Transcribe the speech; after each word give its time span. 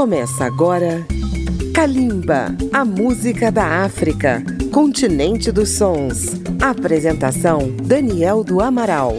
Começa 0.00 0.46
agora 0.46 1.06
Kalimba, 1.74 2.56
a 2.72 2.86
música 2.86 3.52
da 3.52 3.84
África, 3.84 4.42
continente 4.72 5.52
dos 5.52 5.76
sons. 5.76 6.40
Apresentação 6.58 7.70
Daniel 7.84 8.42
do 8.42 8.62
Amaral. 8.62 9.18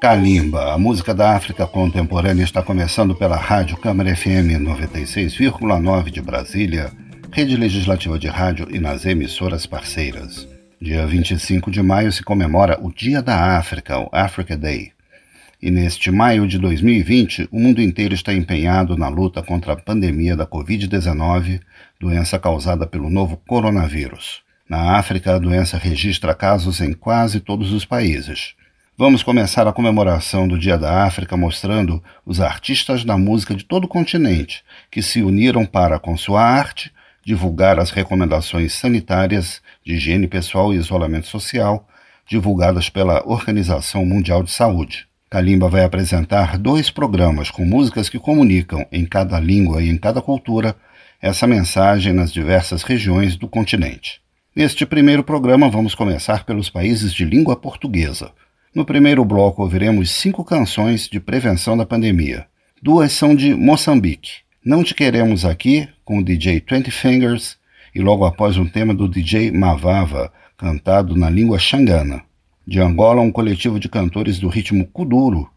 Kalimba, 0.00 0.72
a 0.72 0.78
música 0.78 1.12
da 1.12 1.36
África 1.36 1.66
contemporânea 1.66 2.44
está 2.44 2.62
começando 2.62 3.14
pela 3.14 3.36
Rádio 3.36 3.76
Câmara 3.76 4.16
FM 4.16 4.56
96,9 4.58 6.10
de 6.10 6.22
Brasília, 6.22 6.90
rede 7.30 7.58
legislativa 7.58 8.18
de 8.18 8.26
rádio 8.26 8.68
e 8.70 8.78
nas 8.78 9.04
emissoras 9.04 9.66
parceiras. 9.66 10.48
Dia 10.80 11.06
25 11.06 11.70
de 11.70 11.82
maio 11.82 12.10
se 12.10 12.22
comemora 12.22 12.78
o 12.80 12.90
Dia 12.90 13.20
da 13.20 13.58
África, 13.58 13.98
o 13.98 14.08
Africa 14.12 14.56
Day. 14.56 14.95
E 15.66 15.70
neste 15.72 16.12
maio 16.12 16.46
de 16.46 16.60
2020, 16.60 17.48
o 17.50 17.58
mundo 17.58 17.82
inteiro 17.82 18.14
está 18.14 18.32
empenhado 18.32 18.96
na 18.96 19.08
luta 19.08 19.42
contra 19.42 19.72
a 19.72 19.76
pandemia 19.76 20.36
da 20.36 20.46
Covid-19, 20.46 21.60
doença 21.98 22.38
causada 22.38 22.86
pelo 22.86 23.10
novo 23.10 23.36
coronavírus. 23.36 24.42
Na 24.68 24.92
África, 24.96 25.34
a 25.34 25.38
doença 25.40 25.76
registra 25.76 26.36
casos 26.36 26.80
em 26.80 26.92
quase 26.92 27.40
todos 27.40 27.72
os 27.72 27.84
países. 27.84 28.54
Vamos 28.96 29.24
começar 29.24 29.66
a 29.66 29.72
comemoração 29.72 30.46
do 30.46 30.56
Dia 30.56 30.78
da 30.78 31.02
África 31.02 31.36
mostrando 31.36 32.00
os 32.24 32.40
artistas 32.40 33.04
da 33.04 33.18
música 33.18 33.52
de 33.52 33.64
todo 33.64 33.86
o 33.86 33.88
continente 33.88 34.62
que 34.88 35.02
se 35.02 35.20
uniram 35.20 35.66
para, 35.66 35.98
com 35.98 36.16
sua 36.16 36.42
arte, 36.44 36.92
divulgar 37.24 37.80
as 37.80 37.90
recomendações 37.90 38.72
sanitárias 38.72 39.60
de 39.84 39.94
higiene 39.94 40.28
pessoal 40.28 40.72
e 40.72 40.76
isolamento 40.76 41.26
social 41.26 41.88
divulgadas 42.24 42.88
pela 42.88 43.28
Organização 43.28 44.06
Mundial 44.06 44.44
de 44.44 44.52
Saúde. 44.52 45.08
Kalimba 45.36 45.68
vai 45.68 45.84
apresentar 45.84 46.56
dois 46.56 46.88
programas 46.88 47.50
com 47.50 47.62
músicas 47.62 48.08
que 48.08 48.18
comunicam, 48.18 48.86
em 48.90 49.04
cada 49.04 49.38
língua 49.38 49.82
e 49.82 49.90
em 49.90 49.98
cada 49.98 50.22
cultura, 50.22 50.74
essa 51.20 51.46
mensagem 51.46 52.14
nas 52.14 52.32
diversas 52.32 52.82
regiões 52.82 53.36
do 53.36 53.46
continente. 53.46 54.22
Neste 54.56 54.86
primeiro 54.86 55.22
programa, 55.22 55.68
vamos 55.68 55.94
começar 55.94 56.46
pelos 56.46 56.70
países 56.70 57.12
de 57.12 57.26
língua 57.26 57.54
portuguesa. 57.54 58.32
No 58.74 58.86
primeiro 58.86 59.26
bloco, 59.26 59.60
ouviremos 59.60 60.10
cinco 60.10 60.42
canções 60.42 61.06
de 61.06 61.20
prevenção 61.20 61.76
da 61.76 61.84
pandemia. 61.84 62.46
Duas 62.82 63.12
são 63.12 63.36
de 63.36 63.54
Moçambique. 63.54 64.38
Não 64.64 64.82
Te 64.82 64.94
Queremos 64.94 65.44
Aqui, 65.44 65.86
com 66.02 66.20
o 66.20 66.24
DJ 66.24 66.60
Twenty 66.60 66.90
Fingers, 66.90 67.58
e 67.94 68.00
logo 68.00 68.24
após 68.24 68.56
um 68.56 68.64
tema 68.64 68.94
do 68.94 69.06
DJ 69.06 69.50
Mavava, 69.50 70.32
cantado 70.56 71.14
na 71.14 71.28
língua 71.28 71.58
xangana 71.58 72.22
de 72.66 72.80
Angola, 72.80 73.20
um 73.20 73.30
coletivo 73.30 73.78
de 73.78 73.88
cantores 73.88 74.38
do 74.38 74.48
ritmo 74.48 74.86
kuduro, 74.86 75.48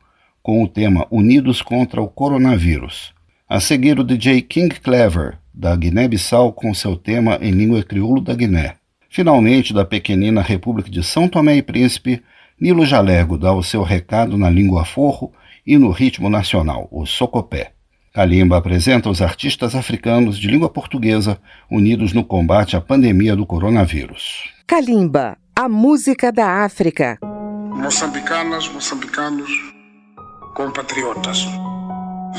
com 0.44 0.64
o 0.64 0.68
tema 0.68 1.08
Unidos 1.10 1.62
contra 1.62 2.02
o 2.02 2.08
Coronavírus. 2.08 3.14
A 3.48 3.60
seguir, 3.60 4.00
o 4.00 4.04
DJ 4.04 4.42
King 4.42 4.80
Clever, 4.80 5.38
da 5.54 5.76
Guiné-Bissau, 5.76 6.54
com 6.54 6.74
seu 6.74 6.96
tema 6.96 7.40
em 7.42 7.52
língua 7.52 7.84
crioulo 7.84 8.22
da 8.22 8.34
Guiné. 8.34 8.76
Finalmente, 9.10 9.74
da 9.74 9.84
pequenina 9.84 10.42
República 10.42 10.90
de 10.90 11.04
São 11.04 11.28
Tomé 11.28 11.58
e 11.58 11.64
Príncipe, 11.64 12.22
Nilo 12.62 12.86
Jalego 12.86 13.38
dá 13.38 13.52
o 13.54 13.64
seu 13.64 13.82
recado 13.82 14.38
na 14.38 14.50
língua 14.50 14.86
forro 14.86 15.32
e 15.66 15.78
no 15.78 15.90
ritmo 15.90 16.30
nacional, 16.30 16.88
o 16.92 17.06
socopé. 17.06 17.72
Kalimba 18.14 18.58
apresenta 18.58 19.10
os 19.10 19.22
artistas 19.22 19.76
africanos 19.76 20.38
de 20.38 20.48
língua 20.48 20.70
portuguesa 20.70 21.40
unidos 21.70 22.12
no 22.12 22.24
combate 22.24 22.76
à 22.76 22.82
pandemia 22.82 23.36
do 23.36 23.46
coronavírus. 23.46 24.50
Kalimba, 24.68 25.38
a 25.62 25.68
música 25.68 26.32
da 26.32 26.64
África. 26.64 27.20
Moçambicanas, 27.22 28.70
moçambicanos, 28.70 29.52
compatriotas. 30.56 31.46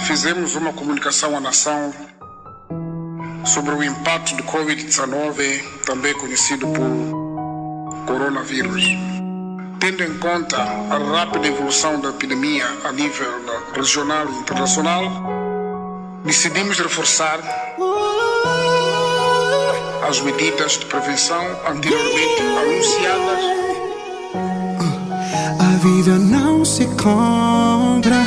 Fizemos 0.06 0.56
uma 0.56 0.72
comunicação 0.72 1.36
à 1.36 1.40
nação 1.40 1.92
sobre 3.44 3.74
o 3.74 3.84
impacto 3.84 4.36
do 4.36 4.42
Covid-19, 4.44 5.62
também 5.84 6.14
conhecido 6.14 6.66
por 6.68 8.06
coronavírus. 8.06 8.84
Tendo 9.78 10.02
em 10.02 10.16
conta 10.16 10.56
a 10.56 10.96
rápida 10.96 11.46
evolução 11.46 12.00
da 12.00 12.08
epidemia 12.08 12.64
a 12.84 12.90
nível 12.90 13.34
regional 13.74 14.30
e 14.30 14.36
internacional, 14.38 15.04
decidimos 16.24 16.78
reforçar 16.78 17.38
as 20.10 20.20
medidas 20.22 20.72
de 20.72 20.86
prevenção 20.86 21.40
anteriormente 21.68 22.42
anunciadas. 22.58 23.44
A 25.56 25.76
vida 25.76 26.18
não 26.18 26.64
se 26.64 26.84
compra, 27.00 28.26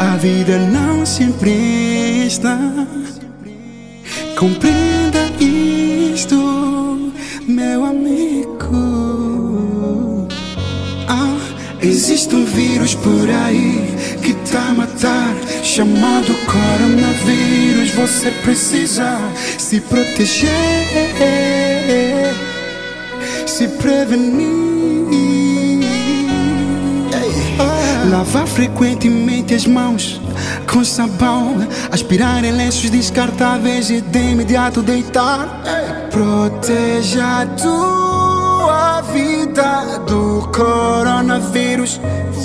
a 0.00 0.16
vida 0.16 0.58
não 0.58 1.06
se 1.06 1.22
empresta. 1.22 2.58
Compreenda 4.36 5.30
isto, 5.38 7.12
meu 7.46 7.84
amigo. 7.84 8.48
Ah, 11.08 11.38
existe 11.80 12.34
um 12.34 12.44
vírus 12.44 12.96
por 12.96 13.30
aí 13.30 13.97
que 14.28 14.34
tá 14.52 14.74
matar, 14.76 15.34
chamado 15.62 16.34
coronavírus. 16.44 17.92
Você 17.92 18.30
precisa 18.42 19.18
se 19.56 19.80
proteger, 19.80 20.50
se 23.46 23.66
prevenir. 23.68 24.58
Lavar 28.10 28.46
frequentemente 28.46 29.54
as 29.54 29.66
mãos 29.66 30.20
com 30.70 30.84
sabão, 30.84 31.56
aspirar 31.90 32.44
em 32.44 32.52
lenços 32.52 32.90
descartáveis 32.90 33.88
e 33.88 34.02
de 34.02 34.30
imediato 34.32 34.82
deitar. 34.82 35.62
Proteja 36.10 37.46
a 38.98 39.00
vida 39.00 39.98
do 40.08 40.48
coronavírus. 40.52 42.00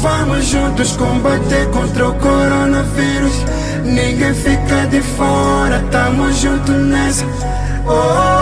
Vamos 0.00 0.46
juntos 0.46 0.96
combater 0.96 1.68
contra 1.68 2.08
o 2.08 2.14
coronavírus. 2.14 3.44
Ninguém 3.84 4.32
fica 4.32 4.86
de 4.86 5.02
fora, 5.02 5.84
tamo 5.90 6.32
junto 6.32 6.72
nessa. 6.72 7.26
oh. 7.86 8.35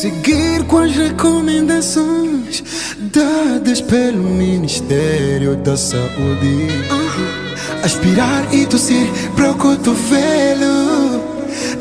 Seguir 0.00 0.64
com 0.64 0.78
as 0.78 0.96
recomendações 0.96 2.64
dadas 3.12 3.82
pelo 3.82 4.22
Ministério 4.22 5.56
da 5.56 5.76
Saúde. 5.76 6.68
Aspirar 7.84 8.48
e 8.50 8.64
tossir 8.64 9.06
pro 9.36 9.54
cotovelo. 9.56 11.20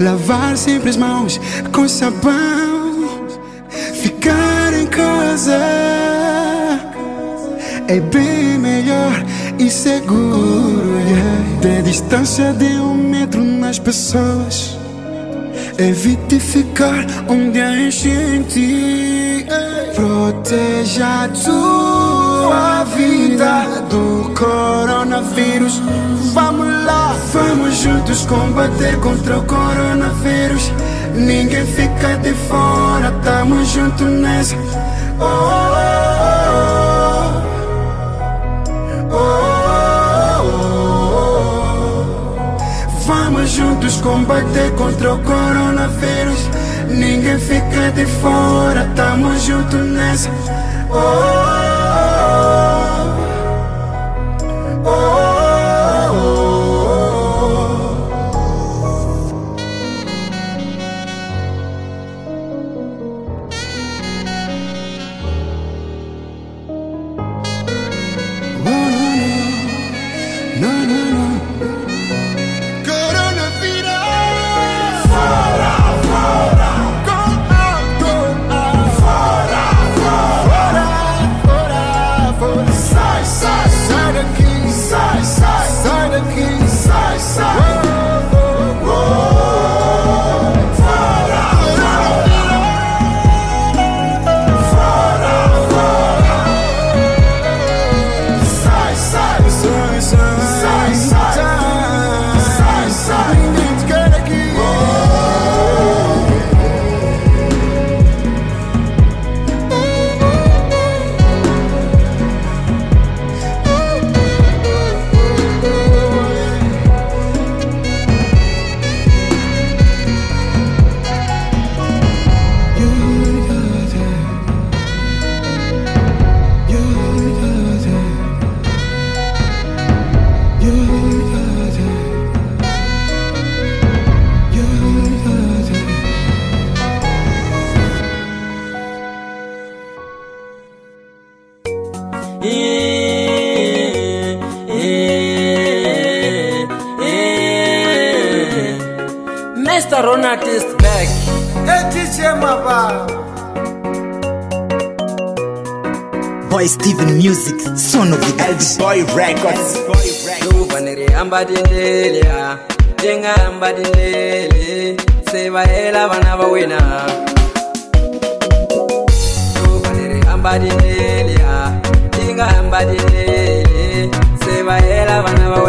Lavar 0.02 0.58
sempre 0.58 0.90
as 0.90 0.98
mãos 0.98 1.40
com 1.72 1.88
sabão. 1.88 3.26
Ficar 3.94 4.74
em 4.74 4.88
casa 4.88 5.58
é 7.88 8.02
bem 8.02 8.60
melhor 8.60 9.24
e 9.58 9.72
seguro. 9.72 11.00
Yeah. 11.08 11.60
Ter 11.62 11.84
distância 11.84 12.52
de 12.52 12.66
um 12.66 12.96
metro 12.96 13.42
nas 13.42 13.80
pessoas. 13.80 14.79
Evite 15.80 16.42
ficar 16.42 17.06
onde 17.30 17.62
há 17.62 17.74
enchente. 17.74 19.48
Proteja 19.96 21.24
a 21.24 21.30
tua 21.30 22.84
vida 22.84 23.82
do 23.90 24.30
coronavírus. 24.38 25.82
Vamos 26.34 26.68
lá, 26.84 27.16
vamos 27.32 27.78
juntos 27.78 28.26
combater 28.26 29.00
contra 29.00 29.40
o 29.40 29.46
coronavírus. 29.46 30.70
Ninguém 31.16 31.66
fica 31.66 32.18
de 32.18 32.34
fora, 32.34 33.14
tamo 33.24 33.64
junto 33.64 34.04
nessa. 34.04 34.58
oh, 35.18 35.24
oh, 35.24 35.28
oh. 35.28 36.86
oh. 36.86 36.89
Vamos 43.60 44.02
combater 44.02 44.72
contra 44.76 45.16
o 45.16 45.20
coronavírus. 45.24 46.48
Ninguém 46.90 47.40
fica 47.40 47.92
de 47.96 48.06
fora, 48.06 48.88
tamo 48.96 49.36
junto 49.40 49.78
nessa. 49.78 50.30
oh, 50.92 50.96
oh, 54.86 54.88
oh. 54.88 55.26
oh. 55.26 55.29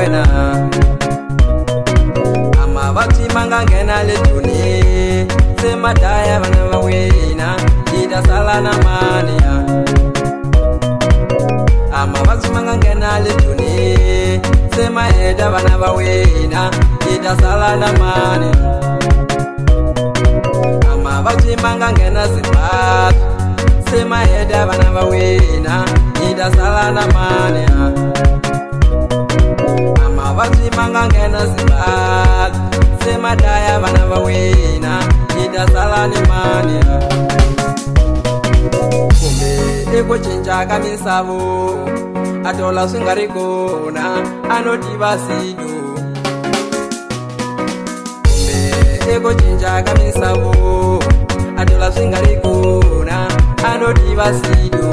Mania 0.00 0.24
amavabyi 2.62 3.26
ma 3.34 3.42
nga 3.46 3.60
nghena 3.64 3.96
le 4.06 4.14
joni 4.26 4.60
se 5.60 5.70
ma 5.76 5.90
heta 5.92 6.36
vana 6.42 6.62
va 6.70 6.78
wena 6.86 7.48
yi 7.92 8.02
ta 8.10 8.20
sala 8.28 8.56
na 8.64 8.72
mani 8.84 9.36
amavabyi 12.00 12.48
ma 12.54 12.60
nga 12.64 12.74
nghena 12.80 13.10
zimbabwe 13.24 13.68
se 14.74 14.84
ma 14.94 15.04
heta 15.16 15.46
vana 15.52 15.74
va 15.82 15.90
wena 15.98 16.62
yi 17.06 17.14
ta 17.24 17.32
sala 17.42 17.70
na 17.82 17.88
mani 18.00 18.50
amavabyi 20.92 21.54
ma 21.62 21.70
nga 21.78 21.88
nghena 21.92 22.22
zimbabwe 22.32 23.20
se 23.90 23.98
ma 24.10 24.18
daya 24.30 24.60
vana 24.68 24.88
va 24.96 25.02
wena 25.10 25.74
yi 26.20 26.28
ta 26.38 26.46
sala 26.56 26.84
vachimanga 30.40 31.06
ngena 31.06 31.46
zimbabwe 31.46 32.60
semadhaya 33.04 33.78
vana 33.78 34.06
vawina 34.06 34.92
itasala 35.44 36.06
nemani. 36.08 36.78
Kumbe 39.20 39.98
ekuchinja 39.98 40.66
kamisavo 40.66 41.78
atola 42.44 42.88
swi 42.88 43.00
nga 43.00 43.14
ri 43.14 43.28
kona 43.28 44.04
anotiva 44.50 45.18
sindu 45.18 45.72
kumbe 48.24 49.12
ekuchinja 49.14 49.82
kamisavo 49.82 50.54
atola 51.56 51.92
swi 51.92 52.06
nga 52.06 52.20
ri 52.20 52.36
kona 52.36 53.28
anotiva 53.70 54.26
sindu 54.40 54.88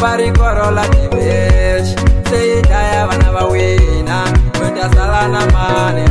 parikoro 0.00 0.70
la 0.70 0.84
tiveshi 0.88 2.11
seitaya 2.32 3.06
vana 3.06 3.28
vawina 3.36 4.16
mundasala 4.56 5.28
na 5.28 5.42
mane. 5.54 6.04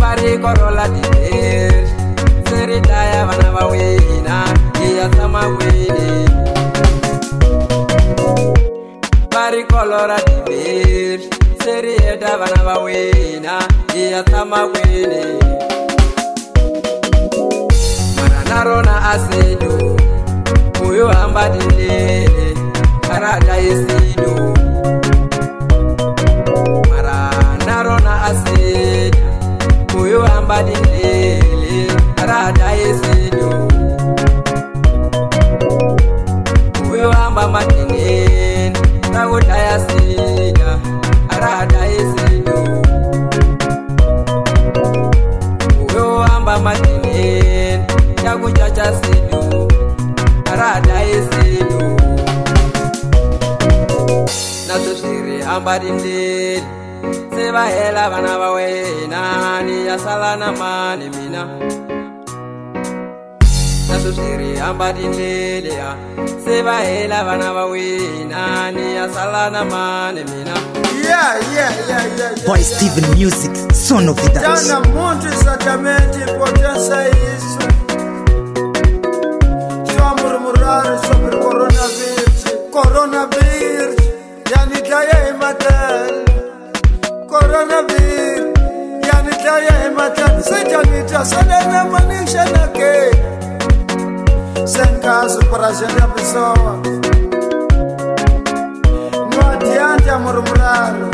Varikorola 0.00 0.86
dier 0.94 1.86
seritaya 2.50 3.26
vana 3.28 3.48
vawina 3.56 4.36
iyasamawini 4.82 6.28
varikolora 9.34 10.18
dier 10.46 11.20
serieta 11.64 12.36
vana 12.40 12.60
vawina 12.66 13.54
iyasamawini 13.94 15.24
mananarona 18.16 19.10
asedu 19.10 19.96
uyo 20.90 21.08
hamba 21.08 21.48
dilele 21.48 22.54
arada 23.14 23.56
yesido 23.56 24.54
mara 26.90 27.30
narona 27.66 28.22
aseda. 28.24 29.18
Uyo 30.02 30.26
ambadilele 30.26 31.92
arada 32.22 32.72
yesido 32.72 33.68
uyo 36.92 37.12
amba 37.12 37.48
matineni 37.48 38.78
nakudaya 39.12 39.80
sida 39.80 40.37
badindid 55.68 56.64
se 57.34 57.44
ba 57.52 57.64
hela 57.74 58.04
bana 58.12 58.38
ba 58.40 58.48
wena 58.56 59.20
ni 59.66 59.86
ya 59.86 59.98
sala 59.98 60.30
na 60.40 60.48
mani 60.52 61.06
mina. 61.16 61.42
Naso 63.88 64.12
swiri 64.16 64.50
ambadindedeya 64.68 65.90
se 66.44 66.62
ba 66.62 66.76
hela 66.88 67.18
bana 67.28 67.52
ba 67.56 67.64
wena 67.72 68.70
ni 68.72 68.96
ya 68.96 69.06
sala 69.12 69.50
na 69.50 69.64
mani 69.64 70.24
mina. 70.30 70.56
Yeah, 71.08 71.36
yeah, 71.52 71.72
yeah, 71.88 72.04
yeah, 72.18 72.34
yeah, 72.36 72.46
Boy 72.46 72.56
yeah. 72.56 72.72
Steven 72.72 73.06
Music, 73.18 73.52
son 73.72 74.08
of 74.08 74.16
the 74.16 74.28
dance. 74.32 74.68
Jana 74.68 74.88
Montes, 74.94 75.42
Atamenti, 75.44 76.22
Potenza 76.38 77.00
is 77.12 77.57
yani 89.06 89.30
daya 89.44 89.86
imatal. 89.90 90.42
Sejanita 90.42 91.24
sadana 91.24 91.84
manisha 91.84 92.44
nake. 92.44 93.10
Sem 94.66 95.00
caso 95.00 95.40
para 95.50 95.66
a 95.66 95.72
gente 95.72 96.02
a 96.02 96.08
pessoa. 96.08 96.80
Não 99.30 99.50
adianta 99.50 100.04
tá 100.04 100.18
murmurando. 100.18 101.10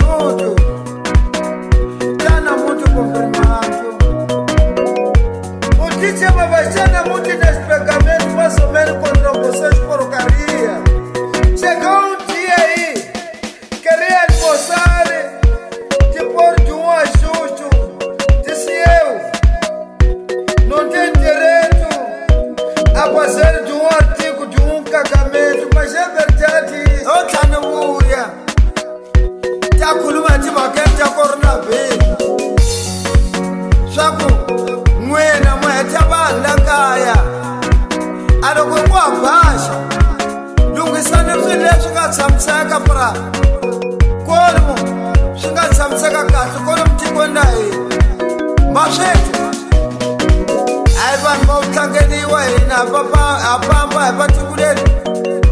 Tudo. 0.00 0.56
Tana 2.18 2.56
muito 2.56 2.84
confirmado. 2.90 3.78
O 5.78 5.90
DJ 6.00 6.30
Babachana 6.30 7.02
muito 7.04 7.30
inexplicamente, 7.30 8.26
mais 8.34 8.58
ou 8.58 8.72
menos 8.72 8.96
contra 8.98 9.32
vocês 9.32 9.78
porcaria. 9.80 10.49
tshamiseka 42.10 42.80
pura. 42.80 43.12
Kwalomu 44.26 44.74
swi 45.40 45.50
nga 45.52 45.68
tshamiseka 45.68 46.24
kahle 46.24 46.58
kwalomu 46.64 46.94
tikweni 46.98 47.34
na 47.34 47.44
hina? 47.44 48.72
Ma 48.72 48.84
swi 48.92 49.04
a 51.02 51.06
hi 51.10 51.16
vanhu 51.24 51.46
va 51.46 51.54
vutlangeliwa 51.60 52.44
hina 52.44 52.76
a 52.76 53.60
famba 53.66 54.06
hi 54.06 54.12
vatiko 54.18 54.56
leri 54.56 54.82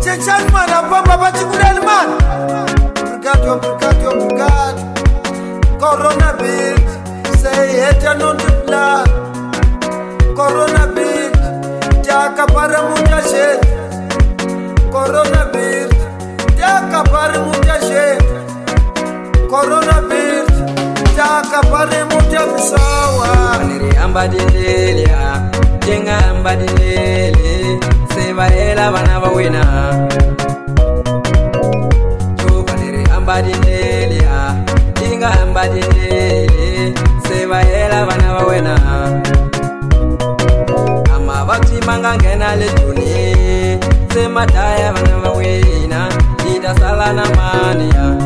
cincani 0.03 0.51
mani 0.53 0.73
a 0.73 0.83
famba 0.91 1.17
vatiko 1.17 1.55
leri 1.63 1.81
mani? 1.89 2.15
Brigado 2.95 3.57
brigado 3.63 4.11
brigado 4.21 4.83
coronavirus 5.81 6.93
se 7.43 7.51
hi 7.51 7.81
heta 7.81 8.15
no 8.15 8.35
tipulana 8.35 9.05
coronavirus 10.37 11.39
ti 12.03 12.11
akapara 12.11 12.83
muta 12.83 13.21
xeti 13.31 13.69
coronavirus 14.93 15.98
taka 16.59 17.01
pari 17.13 17.39
mutazhenda 17.39 18.41
coronavirus 19.51 20.57
taka 21.17 21.61
pari 21.71 22.01
mutamisawa 22.11 23.29
ambadilelia 24.03 25.51
tenga 25.81 26.19
ambadilele 26.31 27.81
sevalela 28.15 28.91
vana 28.91 29.21
va 29.21 29.29
wena. 29.37 29.63
Covaneri 32.41 33.05
ambadilelia 33.17 34.57
tinga 34.95 35.31
ambadilele 35.43 36.95
sevalela 37.29 38.07
vana 38.07 38.29
va 38.35 38.43
wena. 38.47 38.75
Ama 41.15 41.45
va 41.45 41.59
timanga 41.59 42.17
nghena 42.17 42.57
letuni 42.57 43.79
semadaya 44.15 44.93
vana 44.93 45.17
va 45.23 45.31
wena 45.31 45.78
sala 46.75 47.13
na 47.13 47.25
mania 47.37 48.17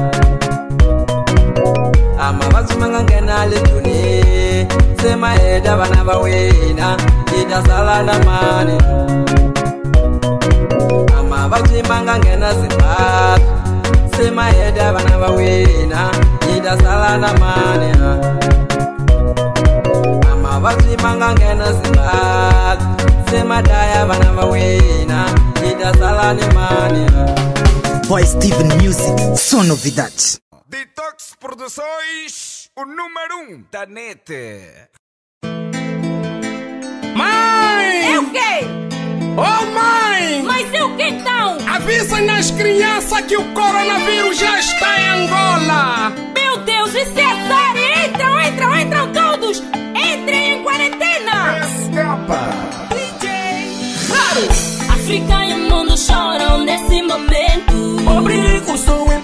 amabazumanga 2.20 3.02
ngena 3.02 3.46
lituni 3.46 4.66
semaeda 5.02 5.76
vana 5.76 6.04
vawina 6.04 6.96
idasala 7.40 8.02
na 8.02 8.18
mani 8.18 8.78
amabacimanga 11.18 12.18
ngena 12.18 12.52
zimbabwe 12.54 13.46
semaeda 14.16 14.92
vana 14.92 15.18
vawina 15.18 16.10
idasala 16.56 17.18
na 17.18 17.32
mania 17.32 18.10
amabacimanga 20.32 21.32
ngena 21.32 21.72
zimbabwe 21.72 22.86
semadaya 23.30 24.06
vana 24.06 24.32
vawina 24.32 25.26
idasala 25.70 26.34
ni 26.34 26.42
mania 26.54 27.51
Boy 28.12 28.26
Steven 28.26 28.68
Music, 28.76 29.38
só 29.38 29.62
novidades. 29.62 30.38
Detox 30.68 31.32
Produções, 31.40 32.68
o 32.76 32.84
número 32.84 33.38
um 33.38 33.64
da 33.72 33.86
net. 33.86 34.30
Mãe! 37.16 38.12
É 38.12 38.18
o 38.18 38.30
quê? 38.30 38.66
Oh 39.34 39.64
mãe! 39.72 40.42
Mas 40.42 40.74
é 40.74 40.84
o 40.84 40.94
que 40.94 41.04
então? 41.04 41.56
Avisa 41.66 42.20
nas 42.20 42.50
crianças 42.50 43.22
que 43.22 43.34
o 43.34 43.54
coronavírus 43.54 44.36
já 44.36 44.60
está 44.60 45.00
em 45.00 45.08
Angola! 45.08 46.10
Meu 46.34 46.58
Deus, 46.64 46.90
isso 46.90 47.18
é 47.18 47.48
sério! 47.48 48.10
Entram, 48.10 48.42
entram, 48.42 48.78
entram 48.78 49.12
todos! 49.14 49.60
Entrem 49.96 50.58
em 50.58 50.62
quarentena! 50.62 51.60
Escapa! 51.60 52.50
Claro! 54.06 54.92
África 54.92 55.46
e 55.46 55.54
o 55.54 55.58
mundo 55.70 55.96
choram 55.96 56.62
nesse 56.62 57.00
momento. 57.00 57.41
Obrigo, 58.16 58.76
sou 58.76 59.04
imploro 59.06 59.21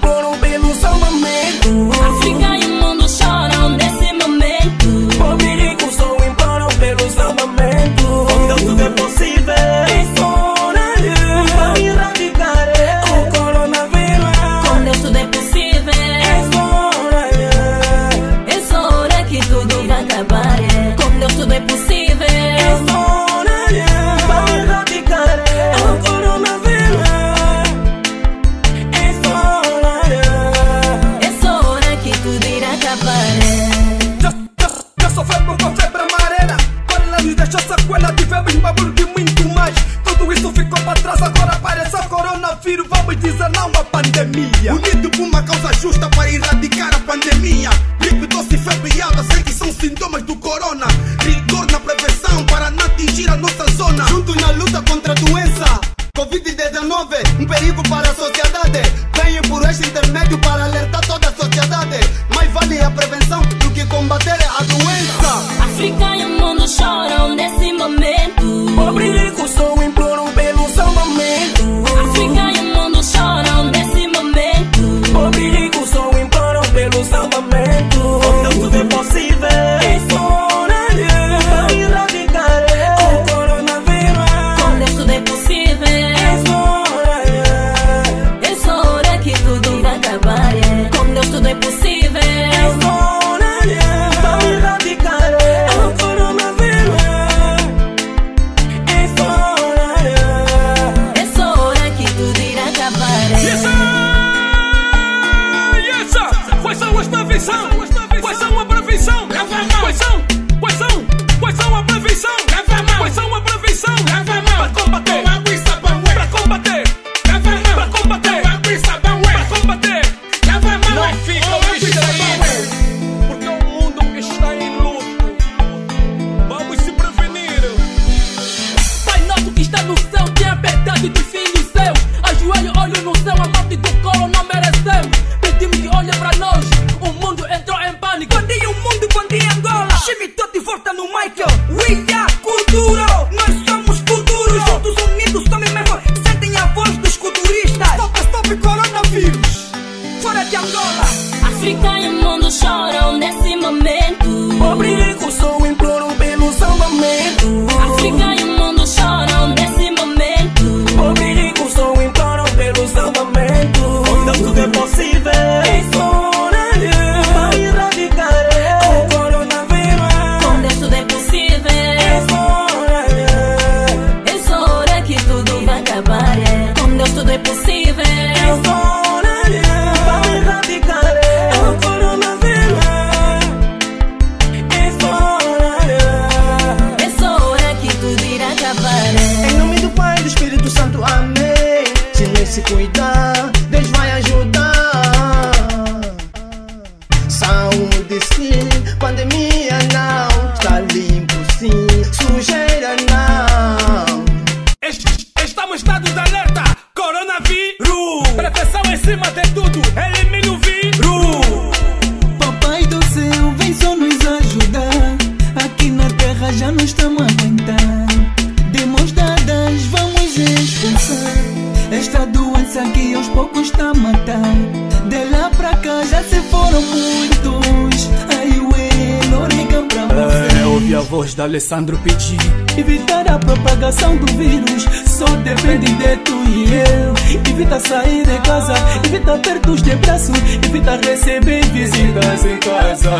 Alessandro 231.48 231.98
pedir. 232.00 232.38
Evitar 232.76 233.26
a 233.26 233.38
propagação 233.38 234.14
do 234.18 234.26
vírus 234.36 234.84
só 235.06 235.24
depende 235.24 235.90
de 235.94 236.16
tu 236.18 236.34
e 236.46 236.74
eu. 236.74 237.14
Evita 237.50 237.80
sair 237.80 238.26
de 238.26 238.38
casa, 238.40 238.74
evita 239.06 239.38
perto 239.38 239.74
de 239.76 239.96
braço, 239.96 240.30
evita 240.66 240.96
receber 240.96 241.64
visitas 241.68 242.44
em 242.44 242.58
casa. 242.58 243.10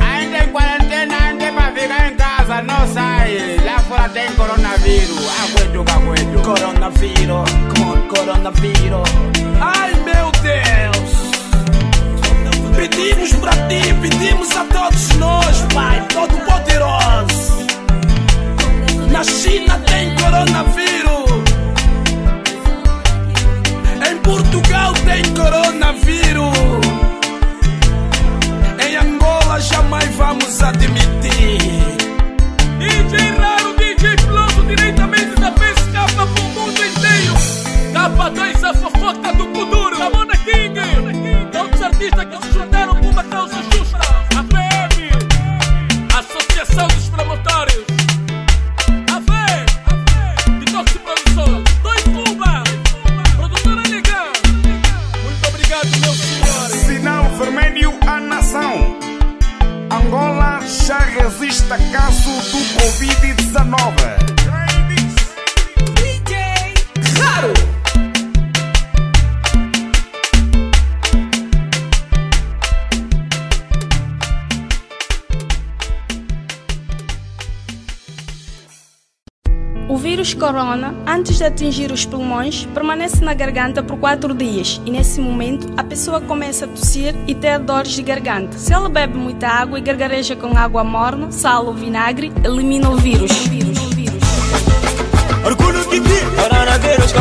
Ainda 0.00 0.44
em 0.44 0.48
quarentena, 0.52 1.16
ainda 1.24 1.52
pra 1.52 1.72
ficar 1.72 2.12
em 2.12 2.14
casa, 2.14 2.62
não 2.62 2.86
sai. 2.94 3.56
Lá 3.64 3.80
fora 3.80 4.08
tem 4.10 4.32
coronavírus. 4.34 5.26
Aguento, 5.42 5.84
aguento. 5.90 6.42
Coronavírus, 6.44 7.50
coronavírus. 8.08 9.10
Ai 9.60 9.92
meu 10.04 10.30
Deus! 10.40 10.99
Pedimos 12.80 13.30
pra 13.34 13.52
ti, 13.68 13.92
pedimos 14.00 14.56
a 14.56 14.64
todos 14.64 15.08
nós, 15.18 15.66
Pai, 15.74 16.02
todo 16.08 16.34
poderoso. 16.46 17.66
Na 19.10 19.22
China 19.22 19.78
tem 19.80 20.14
coronavírus. 20.14 21.30
Em 24.10 24.16
Portugal 24.22 24.94
tem 24.94 25.22
coronavírus. 25.34 26.56
Em 28.88 28.96
Angola 28.96 29.60
jamais 29.60 30.16
vamos 30.16 30.62
admitir. 30.62 31.58
DJ 32.78 33.30
Raro, 33.38 33.76
DJ 33.76 34.16
Floso, 34.26 34.62
diretamente 34.66 35.38
da 35.38 35.52
pesca 35.52 36.06
pro 36.14 36.42
mundo 36.44 36.80
inteiro. 36.82 37.34
Capa 37.92 38.30
2, 38.30 38.64
a 38.64 38.72
fofoca 38.72 39.34
do 39.34 39.46
Kuduro, 39.48 39.98
Ramona 39.98 40.34
King. 40.38 40.80
Todos 41.52 41.74
os 41.74 41.82
artistas 41.82 42.24
que 42.24 42.46
se 42.46 42.69
vírus 80.10 80.34
corona, 80.34 80.92
antes 81.06 81.36
de 81.36 81.44
atingir 81.44 81.92
os 81.92 82.04
pulmões, 82.04 82.66
permanece 82.74 83.24
na 83.24 83.32
garganta 83.32 83.80
por 83.80 83.96
4 83.96 84.34
dias 84.34 84.80
e 84.84 84.90
nesse 84.90 85.20
momento 85.20 85.72
a 85.76 85.84
pessoa 85.84 86.20
começa 86.20 86.64
a 86.64 86.68
tossir 86.68 87.14
e 87.28 87.34
ter 87.34 87.60
dores 87.60 87.92
de 87.92 88.02
garganta. 88.02 88.58
Se 88.58 88.72
ela 88.72 88.88
bebe 88.88 89.16
muita 89.16 89.46
água 89.46 89.78
e 89.78 89.80
gargareja 89.80 90.34
com 90.34 90.58
água 90.58 90.82
morna, 90.82 91.30
sal 91.30 91.66
ou 91.66 91.74
vinagre, 91.74 92.32
elimina 92.42 92.90
o 92.90 92.96
vírus. 92.96 93.30
Orgulho. 95.44 95.84
Coronavírus 95.84 97.12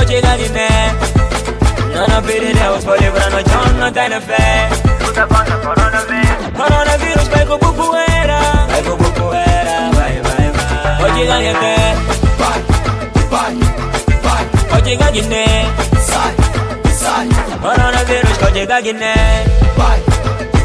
John, 3.43 3.79
não 3.79 3.91
tem 3.91 4.09
na 4.09 4.19
fé. 4.19 4.67
Coronavírus. 5.61 6.57
Coronavírus, 6.57 7.27
vai 7.27 7.45
com 7.45 7.57
bupoeira. 7.59 8.39
Vai 8.67 8.81
com 8.81 8.97
bupoeira, 8.97 9.91
vai, 9.93 10.21
vai, 10.21 10.51
vai. 10.51 10.97
Pode 10.97 11.25
ganhar 11.27 11.55
até. 11.55 12.18
Vai, 13.39 13.55
vai, 13.55 14.17
vai. 14.21 14.45
Pode 14.69 14.95
ganhar 14.97 15.11
Guiné. 15.11 15.65
Sai, 16.01 16.35
sai. 16.93 17.29
Coronavírus, 17.61 18.37
pode 18.37 18.65
ganhar 18.65 18.81
Guiné. 18.81 19.45
Vai, 19.77 20.03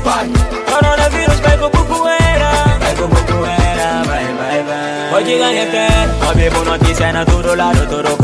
vai. 0.03 0.29
Coronavírus, 0.67 1.39
vai 1.39 1.57
com 1.57 1.71
bupoeira. 1.71 2.51
Vai 2.81 2.95
com 2.97 3.07
bupoeira, 3.07 4.03
vai, 4.07 4.25
vai, 4.25 4.63
vai. 4.65 5.11
Pode 5.11 5.39
ganhar 5.39 5.69
até. 5.69 5.89
Uma 6.21 6.35
bebo 6.35 6.65
notícia 6.65 7.13
na 7.13 7.25
todo 7.25 7.55
lado, 7.55 7.87
todo 7.87 8.17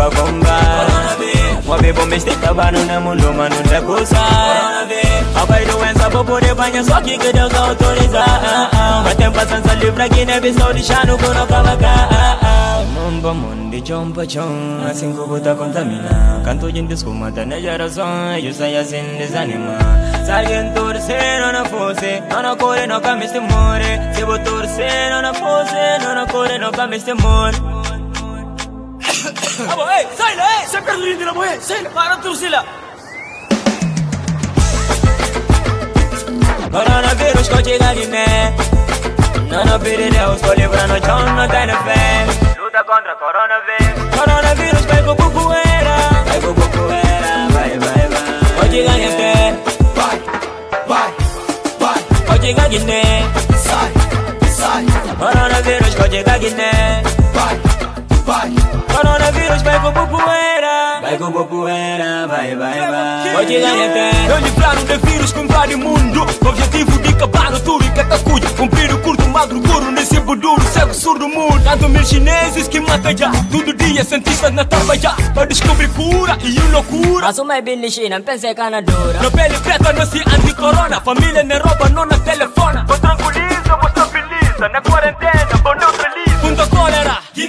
cacomba. 1.70 1.70
Coronavírus. 1.70 1.70
Uma 1.70 1.78
bebo 1.78 2.06
mestica, 2.06 2.52
vano 2.52 2.84
na 2.84 3.00
mundo, 3.00 3.32
mano, 3.32 3.54
não 3.54 3.86
coisa. 3.86 4.16
Coronavírus. 4.16 5.36
A 5.36 5.46
pai 5.46 5.64
doença, 5.64 6.08
vou 6.10 6.24
poder 6.24 6.54
banhar, 6.54 6.84
só 6.84 7.00
que 7.00 7.16
que 7.16 7.32
Deus 7.32 7.54
autoriza. 7.54 8.24
Mas 9.04 9.14
tem 9.14 9.30
paciência 9.30 9.74
livre 9.74 10.02
aqui, 10.02 10.24
né? 10.24 10.40
Visão 10.40 10.72
de 10.72 10.82
chá 10.82 11.04
no 11.06 11.16
coro, 11.18 11.46
cavaca. 11.46 12.08
Mamba, 12.94 13.34
mundo, 13.34 13.86
chompa, 13.86 14.28
chom. 14.28 14.84
Assim 14.90 15.12
que 15.12 15.18
eu 15.18 15.26
vou 15.26 15.40
tá 15.40 15.54
contamina. 15.54 16.42
Canto 16.44 16.72
de 16.72 16.82
desculpa, 16.82 17.30
tá 17.30 17.46
na 17.46 17.60
geração. 17.60 18.36
Eu 18.42 18.52
saio 18.52 18.80
assim, 18.80 19.16
desanima. 19.18 19.78
Se 20.24 20.32
alguém 20.32 20.72
torcer, 20.72 21.40
não 21.40 21.52
na 21.52 21.64
fosse. 21.64 22.22
Não 22.28 22.42
na 22.42 22.56
corre, 22.56 22.86
não 22.86 23.00
cambia 23.00 23.26
este 23.26 23.40
more. 23.40 24.14
Se 24.14 24.24
vou 24.24 24.38
torcer, 24.40 25.10
não 25.10 25.22
na 25.22 25.32
fosse. 25.32 25.74
Não 26.02 26.14
na 26.14 26.26
corre, 26.26 26.58
não 26.58 26.72
cambia 26.72 26.98
este 29.60 29.76
more. 29.76 29.82
Abo, 29.82 29.90
ei, 29.90 30.06
sai 30.16 30.36
lá, 30.36 30.60
ei! 30.60 30.66
Sai 30.66 30.82
perto 30.82 31.00
do 31.00 31.08
índio, 31.08 31.28
abo, 31.28 31.44
ei! 31.44 31.60
Sai 31.60 31.82
lá, 31.82 31.90
para 31.90 32.14
de 32.16 32.22
torcer 32.22 32.50
lá! 32.50 32.64
Coronavírus, 36.70 37.48
contigo 37.48 37.84
Guiné. 37.94 38.54
Não, 39.50 39.64
não, 39.64 39.80
Pirineus, 39.80 40.40
vou 40.42 40.54
livrar 40.54 40.86
no 40.86 41.04
chão, 41.04 41.18
não 41.34 41.48
tem 41.48 41.66
na 41.66 41.82
fé. 41.82 42.26
Luta 42.58 42.84
contra 42.84 43.16
coronavírus. 43.16 44.16
Coronavírus, 44.16 44.84
vai 44.86 45.02
com 45.02 45.14
bupoeira. 45.16 45.96
Vai 46.26 46.40
com 46.40 46.52
bupoeira, 46.52 47.48
vai, 47.50 47.70
vai, 47.70 48.08
vai. 48.08 48.54
Pode 48.60 48.82
ganhar 48.82 49.12
até. 49.12 49.54
Vai, 49.96 50.22
vai, 50.86 51.14
vai. 51.80 51.98
Pode 52.26 52.52
ganhar 52.52 52.68
Guiné. 52.68 53.22
Sai, 53.56 53.92
sai. 54.48 54.86
Coronavírus, 55.18 55.94
pode 55.96 56.22
ganhar 56.22 56.38
Guiné. 56.38 57.02
Vai, 57.34 57.69
vai. 58.20 58.50
Coronavírus, 58.94 59.62
vai 59.62 59.80
com 59.80 59.92
bupoeira. 59.92 61.00
vai 61.00 61.18
com 61.18 61.32
popoeira, 61.32 62.26
vai, 62.26 62.56
vai, 62.56 62.78
vai. 62.78 63.32
Pode 63.34 63.52
ganhar 63.52 63.90
até. 63.90 64.10
Eu 64.30 64.38
livraram 64.38 64.84
de 64.84 64.96
vírus 64.98 65.32
invade 65.50 65.74
o 65.74 65.78
mundo. 65.78 66.26
Com 66.38 66.46
o 66.46 66.48
objetivo 66.48 66.98
de 66.98 67.08
acabar 67.08 67.50
no 67.50 67.60
tudo 67.60 67.84
e 67.84 67.90
catacujo. 67.90 68.54
Cumprir 68.56 68.92
o 68.92 68.98
curto, 68.98 69.28
magro, 69.28 69.60
duro, 69.60 69.90
nesse 69.90 70.18
duro, 70.20 70.62
cego, 70.72 70.94
surdo, 70.94 71.28
mudo. 71.28 71.62
Tanto 71.64 71.88
mil 71.88 72.04
chineses 72.04 72.68
que 72.68 72.80
mata 72.80 73.16
já. 73.16 73.30
Todo 73.50 73.74
dia 73.74 74.04
cientistas 74.04 74.52
na 74.52 74.64
trabalhar. 74.64 75.16
Para 75.34 75.46
descobrir 75.46 75.88
cura 75.90 76.38
e 76.42 76.58
loucura. 76.72 77.30
É 77.52 77.62
bem 77.62 77.80
lixina, 77.80 78.20
pensei 78.20 78.54
que 78.54 78.82
dura. 78.82 79.22
Na 79.22 79.30
pele 79.30 79.58
preta, 79.58 79.92
não 79.92 80.06
se 80.06 80.20
anti-corona. 80.20 81.00
Família 81.00 81.42
nem 81.42 81.58
rouba, 81.58 81.88
não 81.88 82.06
na 82.06 82.18
telefona. 82.18 82.84
Vou 82.86 82.98
tranquiliza, 82.98 83.76
vou 83.80 83.88
estabiliza. 83.88 84.68
Na 84.68 84.80
quarentena, 84.80 85.39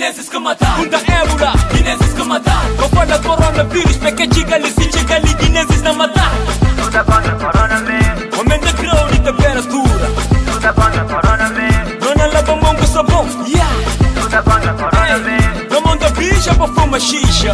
cólera, 0.01 0.07
chineses 0.07 0.29
que 0.29 0.39
matar. 0.39 0.75
Punta 0.75 0.97
ébola, 0.97 1.53
chineses 1.75 2.13
que 2.13 2.23
matar. 2.23 2.65
Conforme 2.77 3.19
coronavírus, 3.19 3.97
porque 3.97 4.27
chega 4.33 4.55
ali, 4.55 4.71
se 4.71 4.91
chega 4.91 5.15
ali, 5.15 5.29
chineses 5.39 5.81
não 5.83 5.93
matar. 5.93 6.31
Tudo 6.75 7.05
contra 7.05 7.35
coronavírus. 7.35 8.37
Aumenta 8.37 8.69
a 8.69 8.71
grau 8.71 9.07
de 9.09 9.19
temperatura. 9.19 10.07
Tudo 10.45 10.73
contra 10.73 11.05
coronavírus. 11.05 12.17
Não 12.17 12.31
lava 12.33 12.55
mão 12.55 12.75
com 12.75 12.85
sabão, 12.85 13.27
yeah. 13.47 13.73
Tudo 14.15 14.43
contra 14.43 14.73
coronavírus. 14.73 15.71
Não 15.71 15.81
manda 15.81 16.09
bicha 16.11 16.53
pra 16.55 16.67
fumar 16.67 16.99
xixa. 16.99 17.53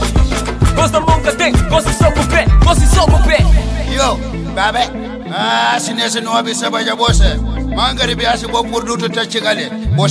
Gosta 0.75 0.99
mão 0.99 1.21
que 1.21 1.31
tem, 1.33 1.53
gosta 1.69 1.91
só 1.93 2.12
com 2.12 2.25
pé, 2.27 2.45
gosta 2.63 2.86
só 2.88 3.05
com 3.05 3.21
pé. 3.23 3.39
Yo, 3.91 4.17
babe. 4.53 4.89
Ah, 5.29 5.77
sinese 5.79 6.21
no 6.21 6.33
abi 6.33 6.55
sabaja 6.55 6.95
bose. 6.95 7.38
Mangari 7.75 8.15
biasi 8.15 8.47
bo 8.47 8.63
produto 8.63 9.10
ta 9.10 9.25
chigale. 9.25 9.69
Bo 9.95 10.07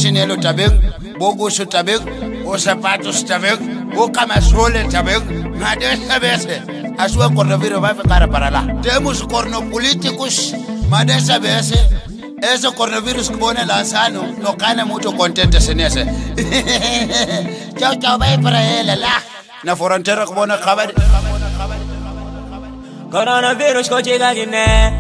sinelo 1.16 1.16
tabeng, 1.16 1.18
bo 1.18 1.34
gusu 1.34 1.66
tabeng, 1.66 2.44
bo 2.44 2.58
sapatos 2.58 3.24
tabeng, 3.24 3.90
bo 3.94 4.08
kamasole 4.08 4.88
tabeng. 4.90 5.24
Ngade 5.56 5.96
sabese. 6.06 6.62
Asua 6.98 7.28
coronavirus 7.30 7.80
vai 7.80 7.94
ficar 7.94 8.28
para 8.28 8.50
lá. 8.50 8.62
Temos 8.82 9.22
cornopolíticos, 9.22 10.54
mas 10.88 11.06
dessa 11.06 11.38
vez 11.38 11.72
esse 12.42 12.70
coronavírus 12.72 13.30
que 13.30 13.36
bone 13.36 13.64
lançando 13.64 14.22
não 14.42 14.56
cana 14.56 14.84
muito 14.84 15.12
contente 15.12 15.60
sinese. 15.60 16.04
tchau, 17.78 17.96
tchau, 17.96 18.18
vai 18.18 18.38
para 18.38 18.62
ele 18.62 18.94
lá. 18.96 19.22
Na 19.64 19.74
fronteira 19.74 20.26
que 20.26 20.34
bone 20.34 20.52
acabar. 20.52 20.92
Coronavírus 23.10 23.88
que 23.88 24.02
de 24.02 24.46
né. 24.46 24.92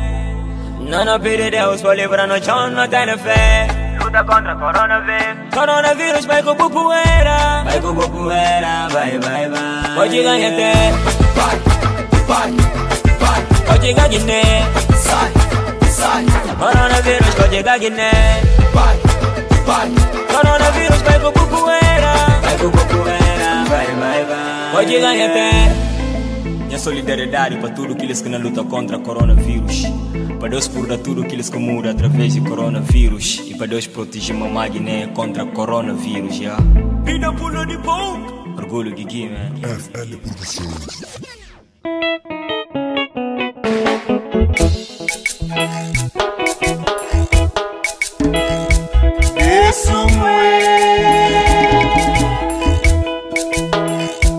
Não, 0.80 1.20
pede 1.20 1.50
Deus, 1.50 1.82
vou 1.82 1.92
livrar 1.92 2.26
no 2.26 2.42
chão, 2.42 2.70
não 2.70 2.88
tem 2.88 3.18
fé. 3.18 3.75
Luta 4.16 4.34
contra 4.34 4.56
coronavírus. 4.56 5.54
Coronavírus 5.54 6.24
vai 6.24 6.42
com 6.42 6.54
popoeira. 6.56 7.64
Vai 7.64 7.80
com 7.82 7.94
popoeira, 7.94 8.88
vai, 8.90 9.18
vai, 9.18 9.48
vai. 9.50 9.94
Pode 9.94 10.22
ganhar 10.22 10.52
até. 10.52 10.92
Vai, 11.34 11.58
vai, 12.26 12.52
vai. 13.18 13.42
Pode 13.66 13.92
ganhar 13.92 14.08
de 14.08 14.18
né. 14.20 14.42
Sai, 14.96 15.32
sai. 15.90 16.24
Coronavírus 16.58 17.34
pode 17.34 17.62
ganhar 17.62 17.78
de 17.78 17.90
né. 17.90 18.10
Vai, 18.72 18.96
vai. 19.66 19.90
Coronavírus 20.34 21.02
vai 21.02 21.20
com 21.20 21.32
popoeira. 21.32 22.14
Vai 22.40 22.56
com 22.56 22.70
popoeira, 22.70 23.64
vai, 23.68 23.86
vai, 23.86 24.24
vai. 24.24 24.72
Pode 24.72 24.98
ganhar 24.98 25.30
até. 25.30 25.50
Minha 26.66 26.78
solidariedade 26.78 27.56
para 27.56 27.68
tudo 27.68 27.92
aqueles 27.92 28.22
que 28.22 28.30
na 28.30 28.38
luta 28.38 28.64
contra 28.64 28.98
coronavírus. 28.98 29.82
Para 30.38 30.50
Deus 30.50 30.68
por 30.68 30.86
dar 30.86 30.98
tudo 30.98 31.24
que 31.24 31.58
muda 31.58 31.90
através 31.90 32.34
de 32.34 32.40
coronavírus. 32.40 33.42
E 33.46 33.54
para 33.54 33.66
Deus 33.66 33.86
proteger 33.86 34.36
mamãe 34.36 34.70
Guiné 34.70 35.06
contra 35.08 35.46
coronavírus, 35.46 36.36
já. 36.36 36.56
Vida 37.04 37.32
pula 37.32 37.66
de 37.66 37.76
bom. 37.78 38.54
Orgulho 38.56 38.94
Guigui, 38.94 39.28
man. 39.28 39.52
FL 39.62 40.16
Produções. 40.16 41.16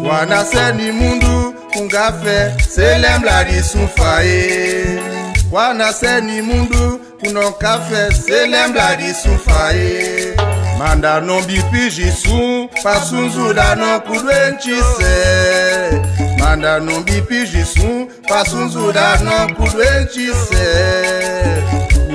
Wanaseni 0.03 0.91
mundu 0.91 1.53
kungafe 1.73 2.55
selembla 2.69 3.43
disufaye 3.43 5.16
Wanaseni 5.51 6.41
mundu 6.41 6.99
kunokafe 7.19 8.13
selembla 8.25 8.95
disufaye 8.95 10.35
Manda 10.79 11.21
no 11.21 11.41
bipi 11.41 11.91
jisu 11.95 12.69
pasunzula 12.83 13.75
no 13.75 13.99
kudwenchise 13.99 15.15
Manda 16.39 16.79
no 16.79 16.99
bipi 17.01 17.47
jisu 17.47 18.07
pasunzula 18.27 19.17
no 19.23 19.55
kudwenchise 19.55 20.67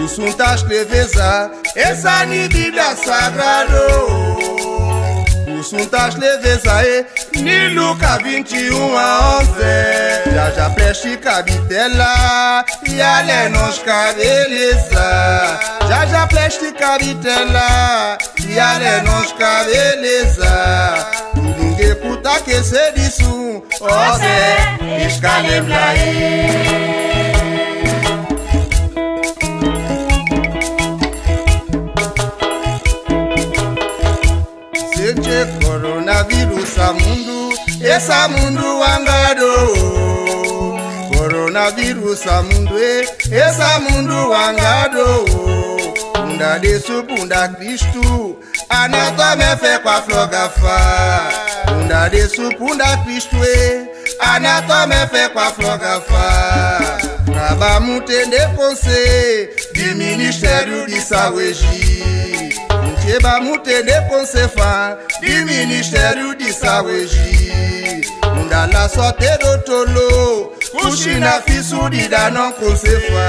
Usuntas 0.05 0.65
leveza 0.69 1.51
essa 1.75 2.25
ni 2.25 2.49
Bíblia 2.49 2.97
sagrado 2.97 4.32
Usuntas 5.63 6.17
leveza 6.17 6.83
e 6.85 7.07
ni 7.41 7.69
Luca 7.69 8.19
21 8.19 8.99
a 8.99 9.39
11 9.39 10.35
Já 10.35 10.51
já 10.51 10.71
preste 10.71 11.17
cabitela 11.19 12.65
e 12.85 13.01
ale 13.01 13.49
nos 13.51 13.79
cabeleza 13.79 15.61
já 15.89 16.27
preste 16.27 16.73
cabitela 16.73 18.19
e 18.45 18.59
ale 18.59 19.03
nos 19.03 19.31
cabeleza 19.35 21.07
Ninguém 21.37 21.95
puta 21.95 22.41
que 22.41 22.61
se 22.65 22.91
disso 22.97 23.63
Ose, 23.81 25.07
escalembra 25.07 25.95
coronavirus 36.73 36.79
a 36.79 36.93
mundo, 36.93 37.55
essa 37.83 38.29
mundo 38.29 38.79
wangado. 38.79 39.53
Coronavirus 41.17 42.27
a 42.27 42.43
mundo, 42.43 42.75
essa 43.31 43.81
mundo 43.81 44.31
wangado. 44.31 45.25
Punda 46.15 46.59
desu, 46.59 47.05
punda 47.05 47.49
Cristo, 47.49 48.37
anatome 48.69 49.57
fe 49.61 49.79
kwa 49.83 50.03
flogafa. 50.03 50.79
Punda 51.67 52.09
desu, 52.09 52.51
punda 52.59 52.97
Cristo, 53.05 53.37
anatome 54.19 55.07
fe 55.11 55.29
kwa 55.29 55.51
flogafa. 55.53 56.99
Kaba 57.35 57.81
mutende 57.81 58.39
konse, 58.57 59.51
di 59.75 59.95
Ministério 59.95 60.87
de 60.87 61.01
Saúde. 61.01 62.03
e 63.15 63.19
ba 63.23 63.41
mute 63.41 63.83
ne 63.87 63.97
ponsefa 64.09 64.97
di 65.21 65.45
ministério 65.45 66.35
de 66.35 66.53
saweji. 66.53 67.53
Munda 68.35 68.67
la 68.73 68.89
sote 68.89 69.31
do 69.41 69.53
tolo 69.67 70.53
kushi 70.73 71.21
na 71.21 71.41
fisu 71.45 71.89
di 71.91 72.09
danon 72.09 72.53
konsefa. 72.59 73.27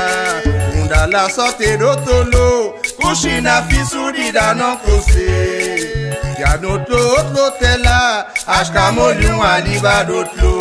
Munda 0.76 1.08
la 1.08 1.28
sote 1.30 1.78
do 1.78 1.96
tolo 2.06 2.74
kushina 3.00 3.56
fisu 3.68 4.12
di 4.16 4.32
danon 4.32 4.78
konse. 4.84 5.30
Yano 6.40 6.74
to 6.86 6.98
otlo 7.20 7.46
tela 7.60 8.26
ashka 8.48 8.92
moliun 8.96 9.40
aliba 9.52 10.04
do 10.08 10.24
tlo 10.34 10.54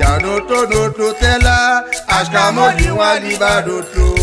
yano 0.00 0.34
to 0.48 0.58
no 0.70 0.82
to 0.96 1.12
tela 1.20 1.84
ashka 2.16 2.44
moliun 2.56 2.98
aliba 3.10 3.52
do 3.66 3.82
tlo 3.90 4.17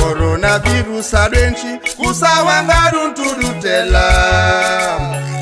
coronavirus 0.00 1.14
alwenji 1.14 1.78
kusawanga 1.96 2.90
runtu 2.92 3.22
rutela. 3.22 4.06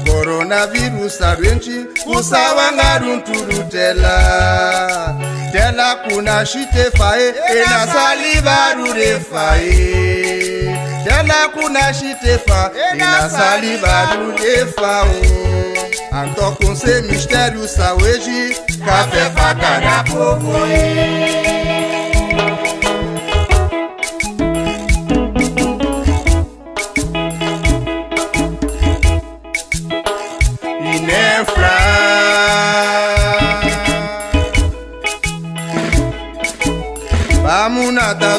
Coronavirus 0.06 1.20
alwenji 1.22 1.84
kusawanga 2.04 2.98
runtu 2.98 3.32
rutela. 3.32 5.14
Tela 5.52 5.94
kuna 5.96 6.46
shitefae 6.46 7.34
enasaliva 7.50 8.56
rurefae 8.76 9.70
tela 11.04 11.48
kuna 11.54 11.94
shitefa 11.94 12.70
enasaliva 12.92 14.08
rurefao 14.16 15.14
Antó 16.12 16.52
com 16.56 16.74
ser 16.74 17.02
mistério, 17.02 17.68
saúde, 17.68 18.56
café, 18.84 19.30
facada, 19.36 20.04
povo, 20.10 20.52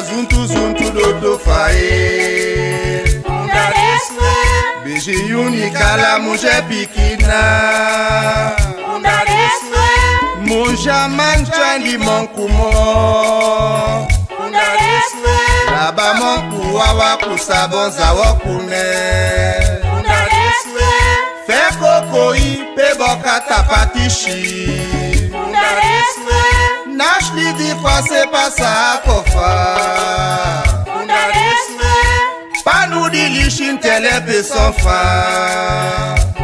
nadar 0.00 0.04
junto, 0.04 0.46
junto 0.46 0.90
do 0.90 1.12
do 1.20 1.38
fae 1.38 3.04
Beijo 4.84 5.12
única, 5.38 5.96
la 5.96 6.18
mulher 6.18 6.64
pequena 6.66 8.56
Undareswe 8.94 9.88
Uja 10.68 11.08
mancha 11.08 11.78
ndi 11.78 11.98
monku 11.98 12.48
mo. 12.48 14.08
Undareswe 14.46 15.36
Laba 15.70 16.14
monku 16.14 16.74
wawa 16.76 17.16
kusabonza 17.16 18.12
wakune 18.12 18.84
Undareswe 19.96 20.88
Fe 21.46 21.76
kokoi 21.78 22.64
pe 22.76 22.94
bokata 22.98 23.62
patishi 23.62 24.80
Undareswe 25.32 26.40
Nashli 26.96 27.52
di 27.52 27.74
pase 27.82 28.26
pasa 28.32 29.00
kofa 29.04 29.69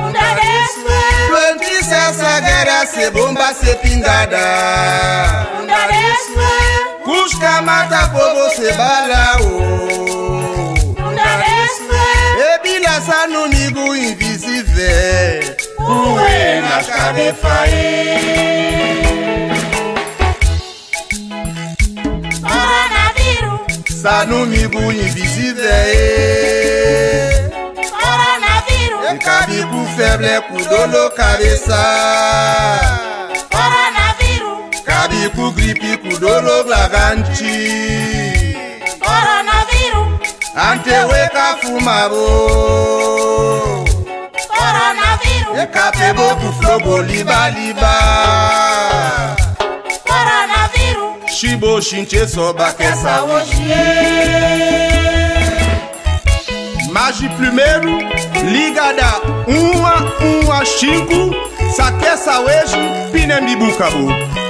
Undareswe 0.07 0.98
Twenty 1.29 1.85
sasa 1.85 2.40
gera 2.40 2.87
se 2.87 3.11
bomba 3.11 3.48
se 3.55 3.74
Undareswe 5.61 6.50
Kushka 7.05 7.62
mata 7.62 8.09
pobo 8.12 8.48
se 8.57 8.72
bala 8.79 9.37
o 9.40 9.46
Undareswe 11.09 12.02
Ebila 12.55 13.00
sanu 13.07 13.46
nigu 13.46 13.94
invisible 13.94 15.57
Uwe 15.79 16.61
na 16.61 16.83
kabefae 16.85 17.87
Coronavirus. 22.42 24.02
Sanu 24.02 24.46
nigu 24.46 24.92
Coronavirus 24.92 25.87
ekabi 29.12 29.58
ku 29.70 29.80
fɛble 29.96 30.34
kudolo 30.48 31.04
kabesa 31.18 31.82
coronavirus. 33.54 34.58
Kabi 34.88 35.20
ku 35.36 35.44
gripi 35.56 35.92
kudolo 36.02 36.56
glaganci 36.66 37.56
coronavirus. 39.06 40.10
Anteweka 40.68 41.46
fumabo. 41.60 42.26
Coronavirus. 44.58 45.54
Ekapebo 45.62 46.26
kufulobo 46.40 46.94
libaliba 47.08 47.94
coronavirus. 50.10 51.30
Shibo 51.36 51.80
shinche 51.80 52.26
soba 52.26 52.72
kesa 52.78 53.14
woshie 53.28 53.84
hoje 56.96 57.28
Magi 57.28 57.28
primeiro, 57.37 57.98
ligada 58.42 59.20
1 59.46 59.87
a 59.87 60.46
1 60.46 60.50
a 60.50 60.64
5, 60.64 61.30
saqueça 61.76 62.40
hoje, 62.40 62.78
pinembibucabu. 63.12 64.06
Comigo 64.06 64.45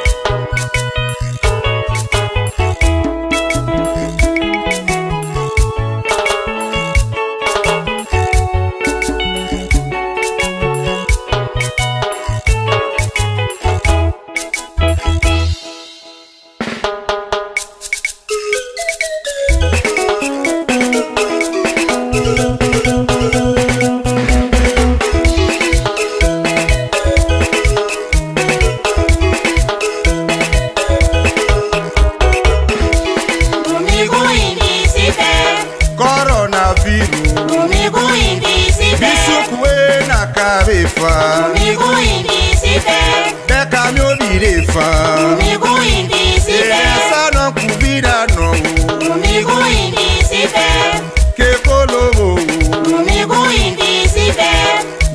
bisukwe 40.37 40.45
na 40.45 40.59
cabeça, 40.59 41.53
Comigo 41.53 41.93
invisível 41.99 43.37
beca 43.47 43.93
me 43.93 44.01
obirefa. 44.01 44.89
Comigo 45.17 45.83
invisível 45.83 46.73
Essa 46.73 47.31
não 47.35 47.53
cubira 47.53 48.27
não, 48.35 48.53
Comigo 48.99 49.67
invisível 49.67 51.05
que 51.35 51.55
colobo, 51.69 52.37
Comigo 52.85 53.51
invisível 53.51 54.45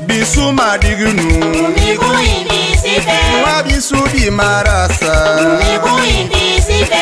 bisu 0.06 0.52
madigno, 0.52 1.14
Comigo 1.14 2.20
invisível 2.20 3.14
um 3.40 3.46
abisu 3.60 4.08
de 4.10 4.32
marasa, 4.32 5.14
Comigo 5.38 6.00
invisível 6.04 6.98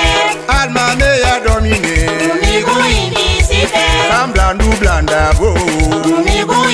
alma 0.48 0.96
meia 0.96 1.40
domine, 1.40 2.06
Comigo 2.28 2.86
invisível 2.86 3.80
samblandu 4.12 4.70
blandabo, 4.80 5.54
Comigo 6.04 6.54
invisível 6.54 6.69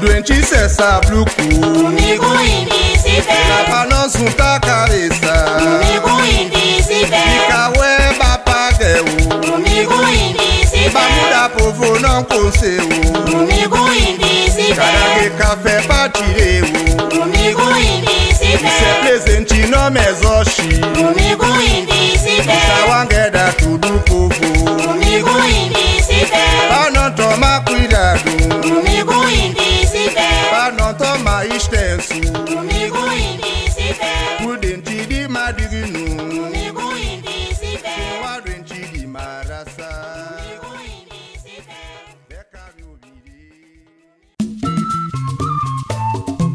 doente 0.00 0.44
cessa 0.44 1.00
bluco, 1.06 1.30
Comigo 1.32 2.26
invisível. 2.40 3.34
Pra 3.66 3.86
não 3.86 4.08
juntar 4.08 4.60
cabeça, 4.60 5.58
Comigo 5.58 6.20
invisível. 6.24 7.18
Fica 7.18 7.72
weba 7.78 8.38
pagueu, 8.38 9.04
Comigo 9.40 9.94
invisível. 10.08 10.92
Bamuda 10.92 11.48
povo 11.50 12.00
não 12.00 12.24
conseu, 12.24 12.88
Comigo 13.30 13.92
invisível. 13.92 14.76
Cada 14.76 15.30
café 15.30 15.82
patireu, 15.82 16.64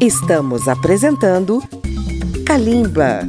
Estamos 0.02 0.68
apresentando 0.68 1.62
Kalimba. 2.44 3.20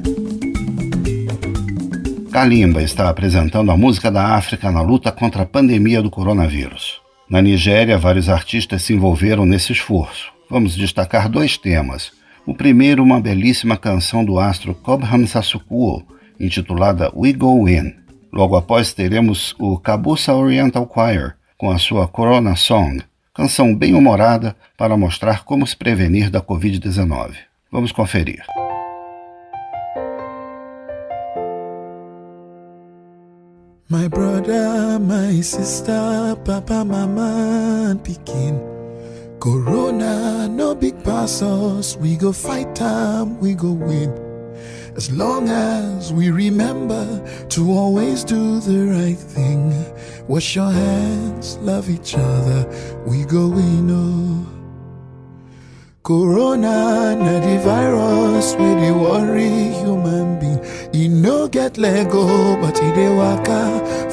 Kalimba 2.33 2.83
está 2.83 3.11
apresentando 3.11 3.71
a 3.71 3.77
música 3.77 4.11
da 4.11 4.29
África 4.37 4.71
na 4.71 4.81
luta 4.81 5.13
contra 5.13 5.43
a 5.43 5.47
pandemia 5.47 6.01
do 6.01 6.09
coronavírus. 6.09 6.99
Na 7.29 7.43
Nigéria, 7.43 7.99
vários 7.99 8.31
artistas 8.31 8.81
se 8.81 8.95
envolveram 8.95 9.45
nesse 9.45 9.73
esforço. 9.73 10.33
Vamos 10.49 10.75
destacar 10.75 11.29
dois 11.29 11.59
temas. 11.59 12.11
O 12.47 12.55
primeiro, 12.55 13.03
uma 13.03 13.21
belíssima 13.21 13.77
canção 13.77 14.25
do 14.25 14.39
astro 14.39 14.75
Cobham 14.75 15.27
Sasukuo, 15.27 16.03
intitulada 16.41 17.13
We 17.15 17.35
Go 17.35 17.69
In. 17.69 17.93
Logo 18.33 18.57
após 18.57 18.95
teremos 18.95 19.55
o 19.59 19.77
Kabusa 19.77 20.33
Oriental 20.33 20.91
Choir, 20.91 21.35
com 21.59 21.71
a 21.71 21.77
sua 21.77 22.09
Corona 22.09 22.57
Song, 22.57 23.03
canção 23.35 23.75
bem 23.75 23.95
humorada 23.95 24.55
para 24.77 24.97
mostrar 24.97 25.45
como 25.45 25.67
se 25.67 25.77
prevenir 25.77 26.31
da 26.31 26.41
Covid-19. 26.41 27.35
Vamos 27.71 27.93
conferir. 27.93 28.43
My 33.89 34.09
brother, 34.09 34.99
my 34.99 35.43
sister, 35.43 36.37
papa, 36.45 36.83
mama, 36.85 37.91
and. 37.91 38.73
Corona, 39.43 40.47
no 40.47 40.73
big 40.73 40.95
pass 41.03 41.43
us. 41.43 41.99
We 42.01 42.17
go 42.17 42.33
fight 42.33 42.75
time, 42.77 43.39
we 43.41 43.55
go 43.55 43.73
win. 43.73 44.22
As 44.97 45.11
long 45.11 45.49
as 45.49 46.13
we 46.13 46.31
remember 46.31 47.05
to 47.49 47.71
always 47.73 48.25
do 48.25 48.61
the 48.61 48.87
right 48.93 49.19
thing. 49.19 49.73
Wash 50.29 50.55
your 50.55 50.71
hands, 50.71 51.57
love 51.59 51.89
each 51.89 52.15
other, 52.15 52.67
we 53.07 53.25
go 53.25 53.53
in. 53.55 53.91
Oh. 53.91 54.47
Corona, 56.03 57.15
na 57.17 57.41
the 57.41 57.59
virus, 57.65 58.55
we 58.57 58.67
dey 58.75 58.91
worry 58.93 59.73
human 59.81 60.39
being. 60.39 60.61
E 60.95 61.09
no 61.09 61.49
get 61.49 61.79
lego, 61.79 62.57
but 62.61 62.77
e 62.83 62.91
dey 62.95 63.15
waka 63.17 63.65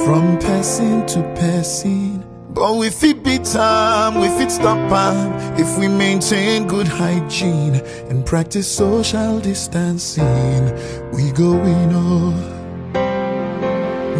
from 0.06 0.38
person 0.40 1.06
to 1.08 1.22
person. 1.36 2.19
But 2.52 2.78
we 2.78 2.90
fit 2.90 3.24
be 3.24 3.38
time, 3.38 4.20
we 4.20 4.28
fit 4.30 4.50
stop 4.52 4.90
time 4.90 5.32
if 5.60 5.78
we 5.78 5.88
maintain 5.88 6.68
good 6.68 6.88
hygiene 6.88 7.76
and 8.10 8.26
practice 8.26 8.68
social 8.68 9.40
distancing. 9.40 10.64
We 11.14 11.32
go 11.32 11.54
in 11.64 11.94
all. 11.94 12.34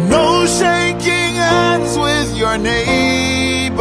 No 0.08 0.46
shaking 0.46 1.34
hands 1.34 1.98
with 1.98 2.36
your 2.38 2.56
neighbor. 2.56 3.74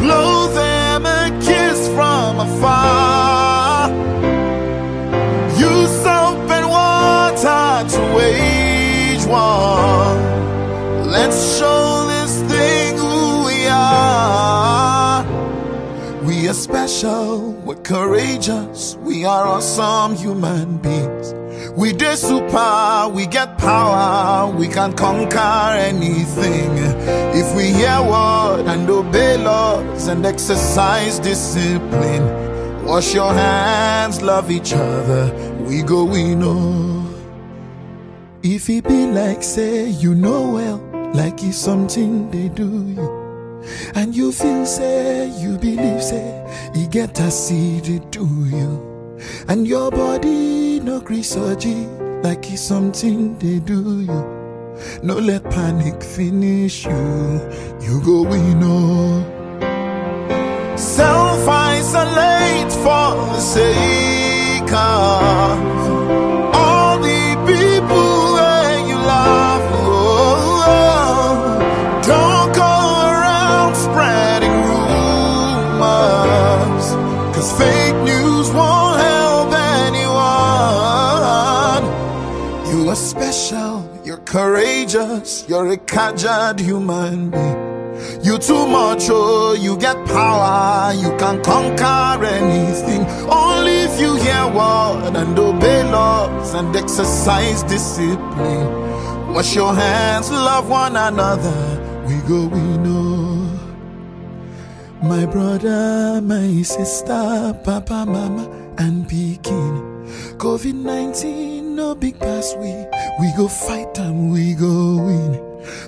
Blow 0.00 0.48
them 0.54 1.04
a 1.04 1.28
kiss 1.44 1.88
from 1.88 2.40
afar. 2.40 3.90
Use 5.58 5.90
soap 6.02 6.50
and 6.56 6.68
water 6.70 7.88
to 7.94 8.00
wage 8.16 9.24
war. 9.26 10.16
Let's 11.06 11.58
show 11.58 11.91
are 16.52 16.54
special, 16.54 17.52
we're 17.64 17.82
courageous, 17.82 18.96
we 18.96 19.24
are 19.24 19.46
awesome 19.46 20.14
human 20.14 20.76
beings. 20.78 21.32
We 21.74 21.94
do 21.94 22.14
super, 22.14 23.08
we 23.10 23.24
get 23.24 23.56
power, 23.56 24.54
we 24.54 24.68
can 24.68 24.92
conquer 24.92 25.78
anything. 25.90 26.72
If 27.40 27.56
we 27.56 27.72
hear 27.72 28.02
word 28.02 28.66
and 28.66 28.90
obey 28.90 29.38
laws 29.38 30.08
and 30.08 30.26
exercise 30.26 31.18
discipline, 31.20 32.84
wash 32.84 33.14
your 33.14 33.32
hands, 33.32 34.20
love 34.20 34.50
each 34.50 34.74
other, 34.74 35.32
we 35.66 35.82
go, 35.82 36.04
we 36.04 36.34
know. 36.34 36.58
Oh. 36.58 37.14
If 38.42 38.68
it 38.68 38.86
be 38.86 39.06
like 39.06 39.42
say 39.42 39.88
you 39.88 40.14
know 40.14 40.52
well, 40.52 41.12
like 41.14 41.42
it's 41.42 41.56
something 41.56 42.30
they 42.30 42.50
do 42.50 42.68
you. 42.88 43.21
And 43.94 44.14
you 44.14 44.32
feel 44.32 44.66
say, 44.66 45.28
you 45.40 45.58
believe 45.58 46.02
say, 46.02 46.70
you 46.74 46.86
get 46.88 47.18
a 47.20 47.30
seed 47.30 48.12
to 48.12 48.24
you. 48.50 49.18
And 49.48 49.66
your 49.66 49.90
body 49.90 50.80
no 50.80 51.00
grisogy, 51.00 51.86
like 52.24 52.50
it's 52.50 52.62
something 52.62 53.38
they 53.38 53.60
do 53.60 54.00
you. 54.00 54.42
No 55.02 55.16
let 55.16 55.44
panic 55.44 56.02
finish 56.02 56.84
you, 56.84 57.40
you 57.80 58.02
go 58.04 58.22
we 58.22 58.54
know. 58.54 59.24
Oh. 59.62 60.76
Self 60.76 61.48
isolate 61.48 62.72
for 62.72 63.14
the 63.32 63.40
sake 63.40 64.72
of 64.72 65.91
courageous, 84.32 85.44
you're 85.46 85.70
a 85.72 85.76
caged 85.76 86.58
human 86.58 87.30
being. 87.30 87.60
You 88.24 88.38
too 88.38 88.66
much, 88.66 89.04
oh, 89.10 89.52
you 89.52 89.76
get 89.76 89.96
power, 90.06 90.94
you 90.94 91.10
can 91.18 91.42
conquer 91.42 92.24
anything. 92.24 93.04
Only 93.28 93.76
if 93.88 94.00
you 94.00 94.14
hear 94.16 94.46
word 94.46 95.12
and 95.16 95.38
obey 95.38 95.84
laws 95.84 96.54
and 96.54 96.74
exercise 96.74 97.62
discipline. 97.64 99.34
Wash 99.34 99.54
your 99.54 99.74
hands, 99.74 100.30
love 100.30 100.70
one 100.70 100.96
another. 100.96 101.60
We 102.06 102.16
go, 102.26 102.46
we 102.46 102.64
know. 102.78 103.50
My 105.02 105.26
brother, 105.26 106.22
my 106.22 106.62
sister, 106.62 107.52
papa, 107.64 108.06
mama, 108.06 108.48
and 108.78 109.06
Pekin. 109.06 109.92
COVID 110.38 110.74
19, 110.74 111.51
no 111.82 111.96
big 111.96 112.16
pass, 112.20 112.54
we, 112.62 112.70
we 113.20 113.28
go 113.36 113.48
fight 113.48 113.98
and 113.98 114.32
we 114.32 114.54
go 114.54 115.02
win. 115.06 115.32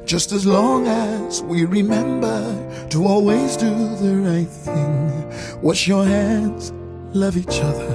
Just 0.04 0.32
as 0.32 0.44
long 0.44 0.88
as 0.88 1.40
we 1.44 1.64
remember 1.64 2.38
to 2.90 3.04
always 3.04 3.56
do 3.56 3.72
the 4.04 4.14
right 4.28 4.52
thing. 4.66 5.62
Wash 5.62 5.86
your 5.86 6.04
hands, 6.04 6.72
love 7.22 7.36
each 7.36 7.60
other. 7.70 7.92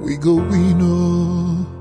We 0.00 0.16
go, 0.16 0.34
we 0.36 0.72
know. 0.80 1.66
Oh. 1.68 1.77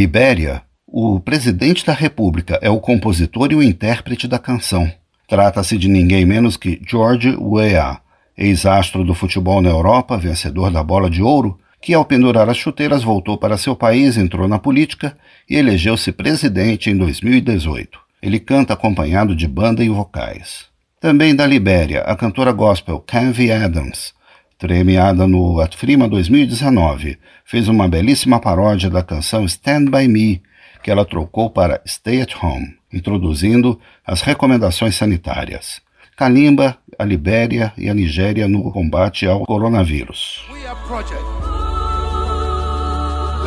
Libéria, 0.00 0.62
o 0.86 1.20
presidente 1.20 1.84
da 1.84 1.92
República 1.92 2.58
é 2.62 2.70
o 2.70 2.80
compositor 2.80 3.52
e 3.52 3.54
o 3.54 3.62
intérprete 3.62 4.26
da 4.26 4.38
canção, 4.38 4.90
Trata-se 5.28 5.76
de 5.76 5.88
ninguém 5.88 6.24
menos 6.24 6.56
que 6.56 6.80
George 6.88 7.36
Weah, 7.36 8.00
ex-astro 8.36 9.04
do 9.04 9.14
futebol 9.14 9.60
na 9.60 9.68
Europa, 9.68 10.16
vencedor 10.16 10.72
da 10.72 10.82
bola 10.82 11.10
de 11.10 11.22
ouro, 11.22 11.58
que 11.82 11.92
ao 11.92 12.02
pendurar 12.02 12.48
as 12.48 12.56
chuteiras 12.56 13.02
voltou 13.02 13.36
para 13.36 13.58
seu 13.58 13.76
país, 13.76 14.16
entrou 14.16 14.48
na 14.48 14.58
política 14.58 15.14
e 15.48 15.56
elegeu-se 15.56 16.10
presidente 16.12 16.88
em 16.88 16.96
2018. 16.96 17.98
Ele 18.22 18.40
canta 18.40 18.72
acompanhado 18.72 19.36
de 19.36 19.46
banda 19.46 19.84
e 19.84 19.90
vocais. 19.90 20.64
Também 20.98 21.36
da 21.36 21.46
Libéria, 21.46 22.00
a 22.00 22.16
cantora 22.16 22.52
gospel 22.52 23.04
Canvey 23.06 23.52
Adams, 23.52 24.14
premiada 24.60 25.26
no 25.26 25.58
Atfrima 25.58 26.06
2019, 26.06 27.18
fez 27.46 27.66
uma 27.66 27.88
belíssima 27.88 28.38
paródia 28.38 28.90
da 28.90 29.02
canção 29.02 29.46
Stand 29.46 29.86
By 29.86 30.06
Me, 30.06 30.42
que 30.82 30.90
ela 30.90 31.04
trocou 31.04 31.48
para 31.48 31.80
Stay 31.86 32.20
at 32.20 32.34
Home, 32.42 32.76
introduzindo 32.92 33.80
as 34.06 34.20
recomendações 34.20 34.94
sanitárias. 34.94 35.80
Kalimba, 36.14 36.76
a 36.98 37.04
Libéria 37.04 37.72
e 37.78 37.88
a 37.88 37.94
Nigéria 37.94 38.46
no 38.46 38.70
combate 38.70 39.26
ao 39.26 39.46
coronavírus. 39.46 40.44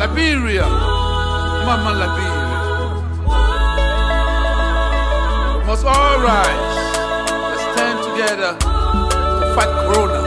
Liberia, 0.00 0.64
Mama 1.64 1.92
Liberia. 1.92 2.44
Must 5.64 5.84
all 5.86 6.18
rise. 6.20 6.74
Stand 7.72 8.02
together 8.02 8.58
to 8.58 9.54
fight 9.54 9.70
Corona. 9.86 10.23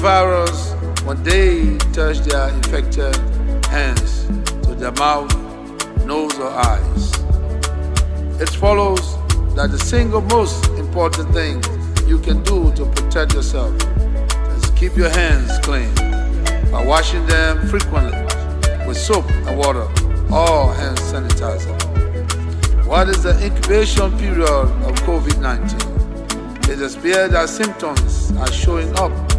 Virus 0.00 0.72
when 1.04 1.22
they 1.22 1.76
touch 1.92 2.20
their 2.20 2.48
infected 2.48 3.14
hands 3.66 4.24
to 4.62 4.74
their 4.74 4.92
mouth, 4.92 5.30
nose, 6.06 6.38
or 6.38 6.48
eyes. 6.48 7.12
It 8.40 8.48
follows 8.48 9.16
that 9.56 9.68
the 9.70 9.78
single 9.78 10.22
most 10.22 10.66
important 10.78 11.34
thing 11.34 11.62
you 12.08 12.18
can 12.18 12.42
do 12.44 12.72
to 12.76 12.86
protect 12.86 13.34
yourself 13.34 13.74
is 14.56 14.70
keep 14.70 14.96
your 14.96 15.10
hands 15.10 15.58
clean 15.58 15.94
by 16.72 16.82
washing 16.82 17.26
them 17.26 17.68
frequently 17.68 18.18
with 18.86 18.96
soap 18.96 19.30
and 19.30 19.58
water 19.58 19.84
or 20.32 20.72
hand 20.74 20.96
sanitizer. 20.96 21.76
What 22.86 23.10
is 23.10 23.22
the 23.22 23.38
incubation 23.44 24.16
period 24.18 24.48
of 24.48 24.94
COVID 25.04 25.42
19? 25.42 26.70
It 26.70 26.80
appears 26.80 27.32
that 27.32 27.50
symptoms 27.50 28.32
are 28.38 28.50
showing 28.50 28.96
up 28.98 29.29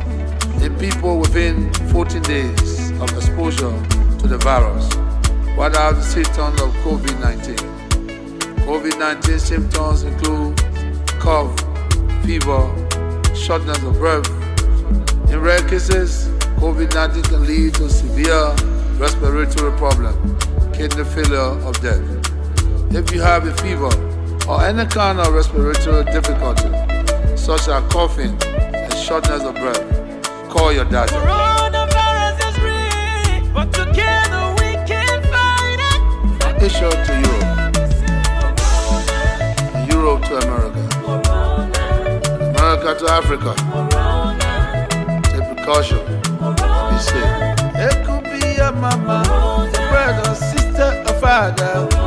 people 0.81 1.19
within 1.19 1.71
14 1.91 2.23
days 2.23 2.89
of 3.01 3.15
exposure 3.15 3.71
to 4.17 4.27
the 4.27 4.39
virus. 4.39 4.91
What 5.55 5.77
are 5.77 5.93
the 5.93 6.01
symptoms 6.01 6.59
of 6.59 6.73
COVID 6.81 7.19
19? 7.19 7.55
COVID 8.65 8.97
19 8.97 9.37
symptoms 9.37 10.01
include 10.01 10.57
cough, 11.19 11.53
fever, 12.25 12.65
shortness 13.35 13.77
of 13.83 13.93
breath. 13.99 14.27
In 15.29 15.39
rare 15.39 15.61
cases, 15.69 16.29
COVID 16.57 16.95
19 16.95 17.23
can 17.25 17.45
lead 17.45 17.75
to 17.75 17.87
severe 17.87 18.55
respiratory 18.97 19.77
problem, 19.77 20.15
kidney 20.73 21.03
failure, 21.03 21.61
or 21.63 21.73
death. 21.73 22.01
If 22.91 23.13
you 23.13 23.21
have 23.21 23.45
a 23.45 23.53
fever 23.57 23.93
or 24.49 24.65
any 24.65 24.87
kind 24.87 25.19
of 25.19 25.31
respiratory 25.31 26.05
difficulty, 26.05 26.71
such 27.37 27.67
as 27.67 27.93
coughing 27.93 28.35
and 28.41 28.93
shortness 28.95 29.43
of 29.43 29.53
breath, 29.53 30.00
call 30.51 30.71
your 30.73 30.85
doctor. 30.85 31.15
Coronavirus 31.15 32.37
is 32.49 32.55
real, 32.67 33.53
but 33.53 33.67
together 33.73 34.43
we 34.59 34.69
can 34.85 35.17
fight 35.31 35.79
it. 35.91 36.01
Asia 36.61 36.89
to 37.07 37.13
Europe, 37.25 37.61
Europe 39.93 40.21
to 40.27 40.33
America, 40.43 40.83
America 42.51 42.89
to 42.99 43.05
Africa. 43.19 43.51
Take 45.31 45.47
precaution. 45.55 46.03
Be 46.89 46.97
safe. 46.99 47.31
It 47.87 47.95
could 48.05 48.23
be 48.25 48.41
your 48.59 48.73
mama, 48.73 49.17
your 49.73 49.85
brother, 49.89 50.35
sister, 50.35 50.89
or 51.07 51.13
father. 51.21 52.00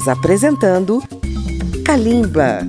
Estamos 0.00 0.18
apresentando 0.18 1.02
Kalimba. 1.84 2.60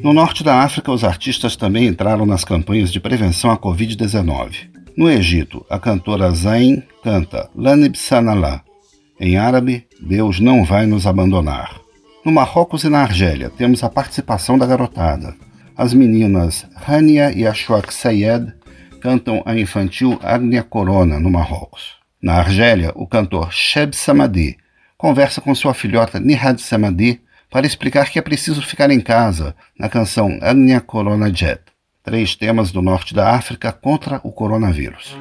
No 0.00 0.12
norte 0.12 0.44
da 0.44 0.60
África, 0.60 0.92
os 0.92 1.02
artistas 1.02 1.56
também 1.56 1.86
entraram 1.88 2.24
nas 2.24 2.44
campanhas 2.44 2.92
de 2.92 3.00
prevenção 3.00 3.50
à 3.50 3.58
Covid-19. 3.58 4.68
No 4.96 5.10
Egito, 5.10 5.66
a 5.68 5.76
cantora 5.76 6.30
Zayn 6.30 6.84
canta 7.02 7.50
Lanib 7.56 7.96
Sanallah. 7.96 8.62
Em 9.18 9.36
árabe, 9.36 9.88
Deus 10.00 10.38
não 10.38 10.64
vai 10.64 10.86
nos 10.86 11.04
abandonar. 11.04 11.80
No 12.24 12.30
Marrocos 12.30 12.84
e 12.84 12.88
na 12.88 13.00
Argélia, 13.00 13.50
temos 13.50 13.82
a 13.82 13.90
participação 13.90 14.56
da 14.56 14.66
garotada. 14.66 15.34
As 15.76 15.92
meninas 15.92 16.64
Hania 16.86 17.32
e 17.32 17.44
Ashwak 17.44 17.92
Sayed 17.92 18.52
cantam 19.00 19.42
a 19.44 19.58
infantil 19.58 20.20
Agnia 20.22 20.62
Corona, 20.62 21.18
no 21.18 21.28
Marrocos. 21.28 21.96
Na 22.22 22.34
Argélia, 22.34 22.92
o 22.94 23.04
cantor 23.04 23.52
Sheb 23.52 23.96
Samadi 23.96 24.56
conversa 25.03 25.39
com 25.41 25.55
sua 25.55 25.73
filhota 25.73 26.19
Nihad 26.19 26.61
Samadi 26.61 27.21
para 27.49 27.65
explicar 27.65 28.09
que 28.09 28.19
é 28.19 28.21
preciso 28.21 28.61
ficar 28.61 28.91
em 28.91 28.99
casa 28.99 29.55
na 29.77 29.89
canção 29.89 30.37
Agnia 30.41 30.79
Corona 30.81 31.33
Jet. 31.33 31.61
Três 32.03 32.35
temas 32.35 32.71
do 32.71 32.81
norte 32.81 33.13
da 33.13 33.31
África 33.31 33.71
contra 33.71 34.19
o 34.23 34.31
coronavírus. 34.31 35.15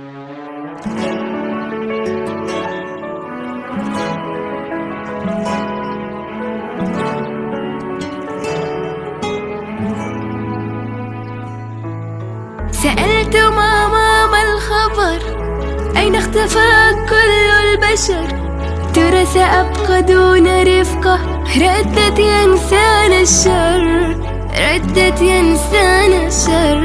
سألت 12.83 13.37
ماما 13.37 14.27
ما 14.27 14.43
الخبر 14.43 15.21
أين 15.97 16.15
اختفى 16.15 16.95
كل 17.09 17.33
البشر 17.65 18.42
ترى 18.94 19.26
سأبقى 19.26 20.02
دون 20.02 20.48
رفقة. 20.64 21.20
ردت 21.58 22.20
ينسان 22.20 23.12
الشر 23.22 23.84
ردت 24.64 25.22
ينسان 25.22 26.12
الشر 26.28 26.84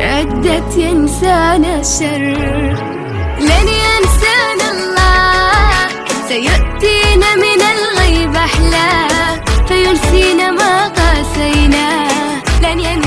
ردت 0.00 0.76
ينسان 0.76 1.64
الشر. 1.64 2.24
لن 3.40 3.66
ينسانا 3.84 4.66
الله 4.74 5.88
سيأتينا 6.28 7.30
من 7.44 7.60
الغيب 7.74 8.36
أحلى 8.36 8.90
فينسينا 9.68 10.50
ما 10.50 10.88
قاسينا 10.88 11.88
لن 12.62 12.78
ينسانا 12.80 13.03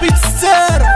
Pizzer. 0.00 0.95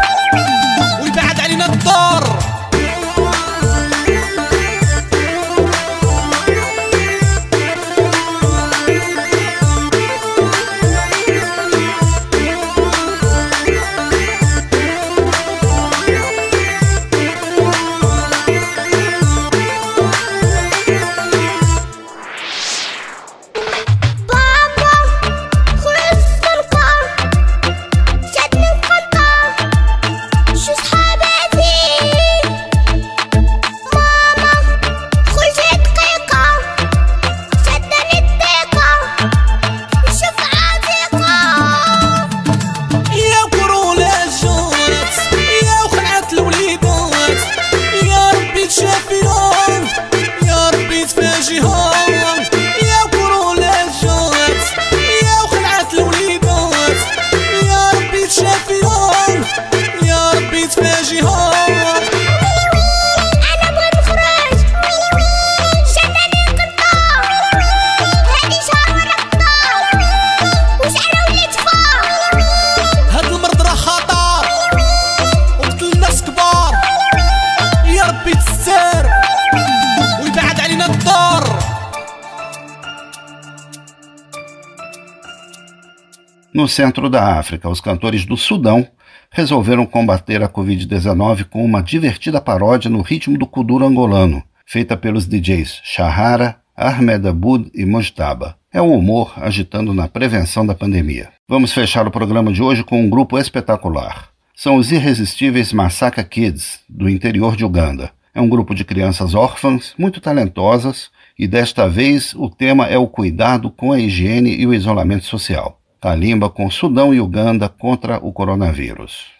centro 86.80 87.10
da 87.10 87.38
África, 87.38 87.68
os 87.68 87.78
cantores 87.78 88.24
do 88.24 88.38
Sudão 88.38 88.88
resolveram 89.30 89.84
combater 89.84 90.42
a 90.42 90.48
Covid-19 90.48 91.44
com 91.44 91.62
uma 91.62 91.82
divertida 91.82 92.40
paródia 92.40 92.90
no 92.90 93.02
ritmo 93.02 93.36
do 93.36 93.46
kuduro 93.46 93.84
angolano, 93.84 94.42
feita 94.64 94.96
pelos 94.96 95.26
DJs 95.26 95.82
Shahara, 95.84 96.56
Ahmed 96.74 97.28
Abud 97.28 97.70
e 97.74 97.84
Mojtaba. 97.84 98.56
É 98.72 98.80
o 98.80 98.94
humor 98.94 99.34
agitando 99.36 99.92
na 99.92 100.08
prevenção 100.08 100.64
da 100.64 100.74
pandemia. 100.74 101.28
Vamos 101.46 101.70
fechar 101.70 102.08
o 102.08 102.10
programa 102.10 102.50
de 102.50 102.62
hoje 102.62 102.82
com 102.82 102.98
um 102.98 103.10
grupo 103.10 103.38
espetacular. 103.38 104.30
São 104.56 104.76
os 104.76 104.90
irresistíveis 104.90 105.74
Massacre 105.74 106.24
Kids, 106.24 106.80
do 106.88 107.10
interior 107.10 107.56
de 107.56 107.64
Uganda. 107.64 108.10
É 108.34 108.40
um 108.40 108.48
grupo 108.48 108.74
de 108.74 108.86
crianças 108.86 109.34
órfãs, 109.34 109.92
muito 109.98 110.18
talentosas, 110.18 111.10
e 111.38 111.46
desta 111.46 111.86
vez 111.86 112.32
o 112.34 112.48
tema 112.48 112.86
é 112.86 112.96
o 112.96 113.06
cuidado 113.06 113.70
com 113.70 113.92
a 113.92 114.00
higiene 114.00 114.56
e 114.58 114.66
o 114.66 114.72
isolamento 114.72 115.26
social 115.26 115.79
calimba 116.00 116.48
com 116.48 116.70
Sudão 116.70 117.12
e 117.12 117.20
Uganda 117.20 117.68
contra 117.68 118.18
o 118.24 118.32
coronavírus. 118.32 119.39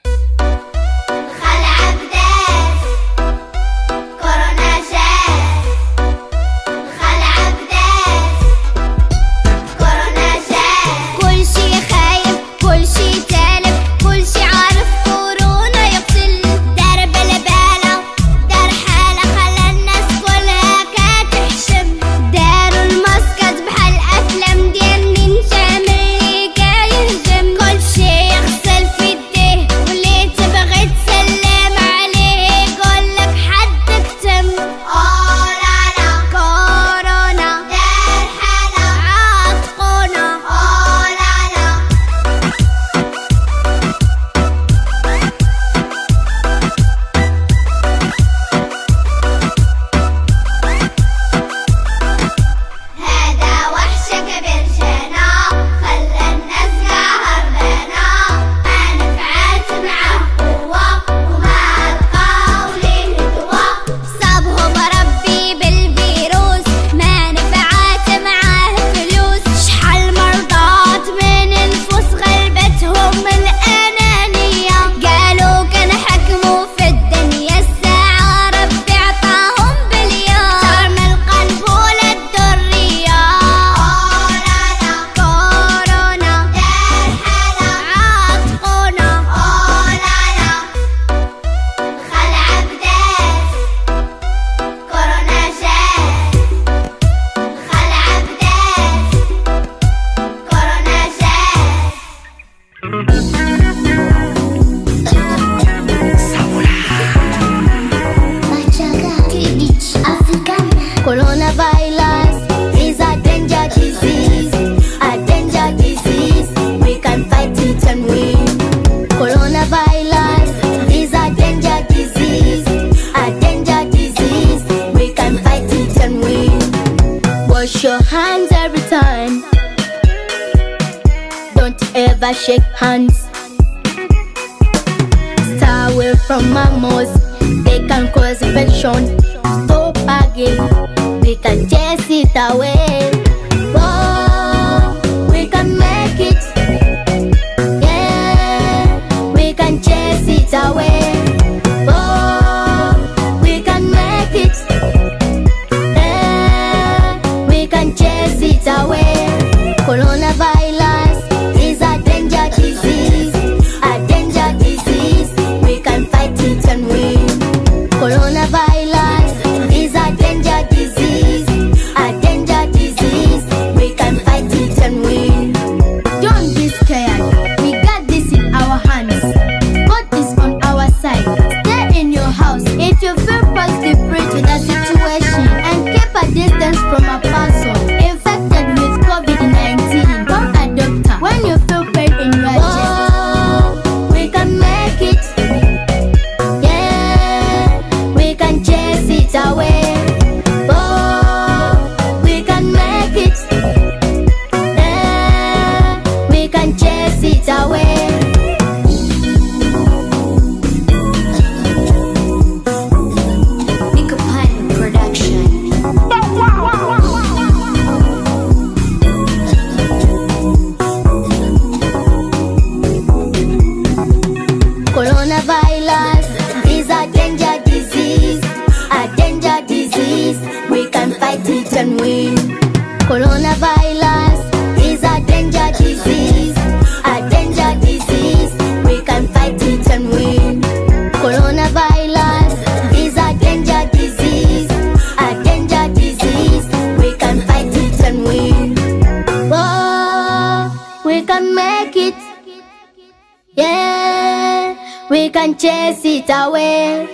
chase 255.61 256.07
it 256.07 256.31
away. 256.31 257.07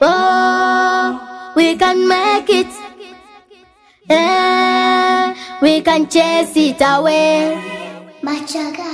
Oh, 0.00 1.52
we 1.56 1.76
can 1.76 2.06
make 2.06 2.48
it. 2.48 2.68
We 5.60 5.82
can 5.82 6.06
chase 6.06 6.56
it 6.56 6.80
away. 6.80 7.58
Machaga, 8.22 8.84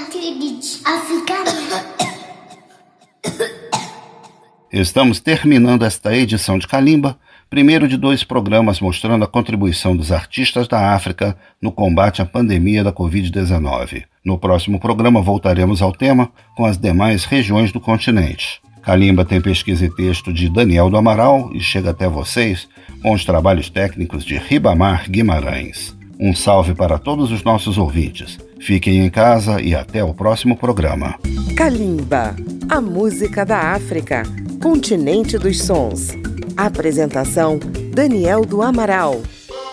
Estamos 4.72 5.20
terminando 5.20 5.84
esta 5.84 6.16
edição 6.16 6.58
de 6.58 6.66
Kalimba, 6.66 7.18
primeiro 7.50 7.86
de 7.86 7.98
dois 7.98 8.24
programas 8.24 8.80
mostrando 8.80 9.24
a 9.24 9.28
contribuição 9.28 9.94
dos 9.94 10.10
artistas 10.10 10.66
da 10.66 10.94
África 10.94 11.36
no 11.60 11.70
combate 11.70 12.22
à 12.22 12.26
pandemia 12.26 12.82
da 12.82 12.92
Covid-19. 12.92 14.04
No 14.24 14.38
próximo 14.38 14.80
programa 14.80 15.20
voltaremos 15.20 15.82
ao 15.82 15.92
tema 15.92 16.32
com 16.56 16.64
as 16.64 16.78
demais 16.78 17.24
regiões 17.24 17.70
do 17.70 17.80
continente. 17.80 18.63
Calimba 18.84 19.24
tem 19.24 19.40
pesquisa 19.40 19.86
e 19.86 19.90
texto 19.90 20.30
de 20.30 20.48
Daniel 20.48 20.90
do 20.90 20.96
Amaral 20.98 21.50
e 21.54 21.60
chega 21.60 21.90
até 21.90 22.06
vocês 22.06 22.68
com 23.02 23.12
os 23.12 23.24
trabalhos 23.24 23.70
técnicos 23.70 24.24
de 24.24 24.36
Ribamar 24.36 25.10
Guimarães. 25.10 25.96
Um 26.20 26.34
salve 26.34 26.74
para 26.74 26.98
todos 26.98 27.32
os 27.32 27.42
nossos 27.42 27.78
ouvintes. 27.78 28.38
Fiquem 28.60 28.98
em 28.98 29.08
casa 29.08 29.60
e 29.60 29.74
até 29.74 30.04
o 30.04 30.12
próximo 30.12 30.54
programa. 30.56 31.18
Kalimba, 31.56 32.36
a 32.68 32.80
música 32.80 33.44
da 33.44 33.72
África, 33.72 34.22
continente 34.62 35.38
dos 35.38 35.62
sons. 35.62 36.08
Apresentação: 36.54 37.58
Daniel 37.92 38.44
do 38.44 38.60
Amaral. 38.60 39.22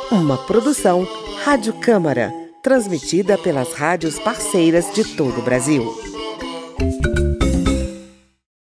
Uma 0.09 0.37
produção 0.37 1.05
Rádio 1.43 1.73
Câmara, 1.73 2.31
transmitida 2.63 3.37
pelas 3.37 3.73
rádios 3.73 4.17
parceiras 4.19 4.93
de 4.93 5.03
todo 5.03 5.39
o 5.39 5.43
Brasil. 5.43 6.10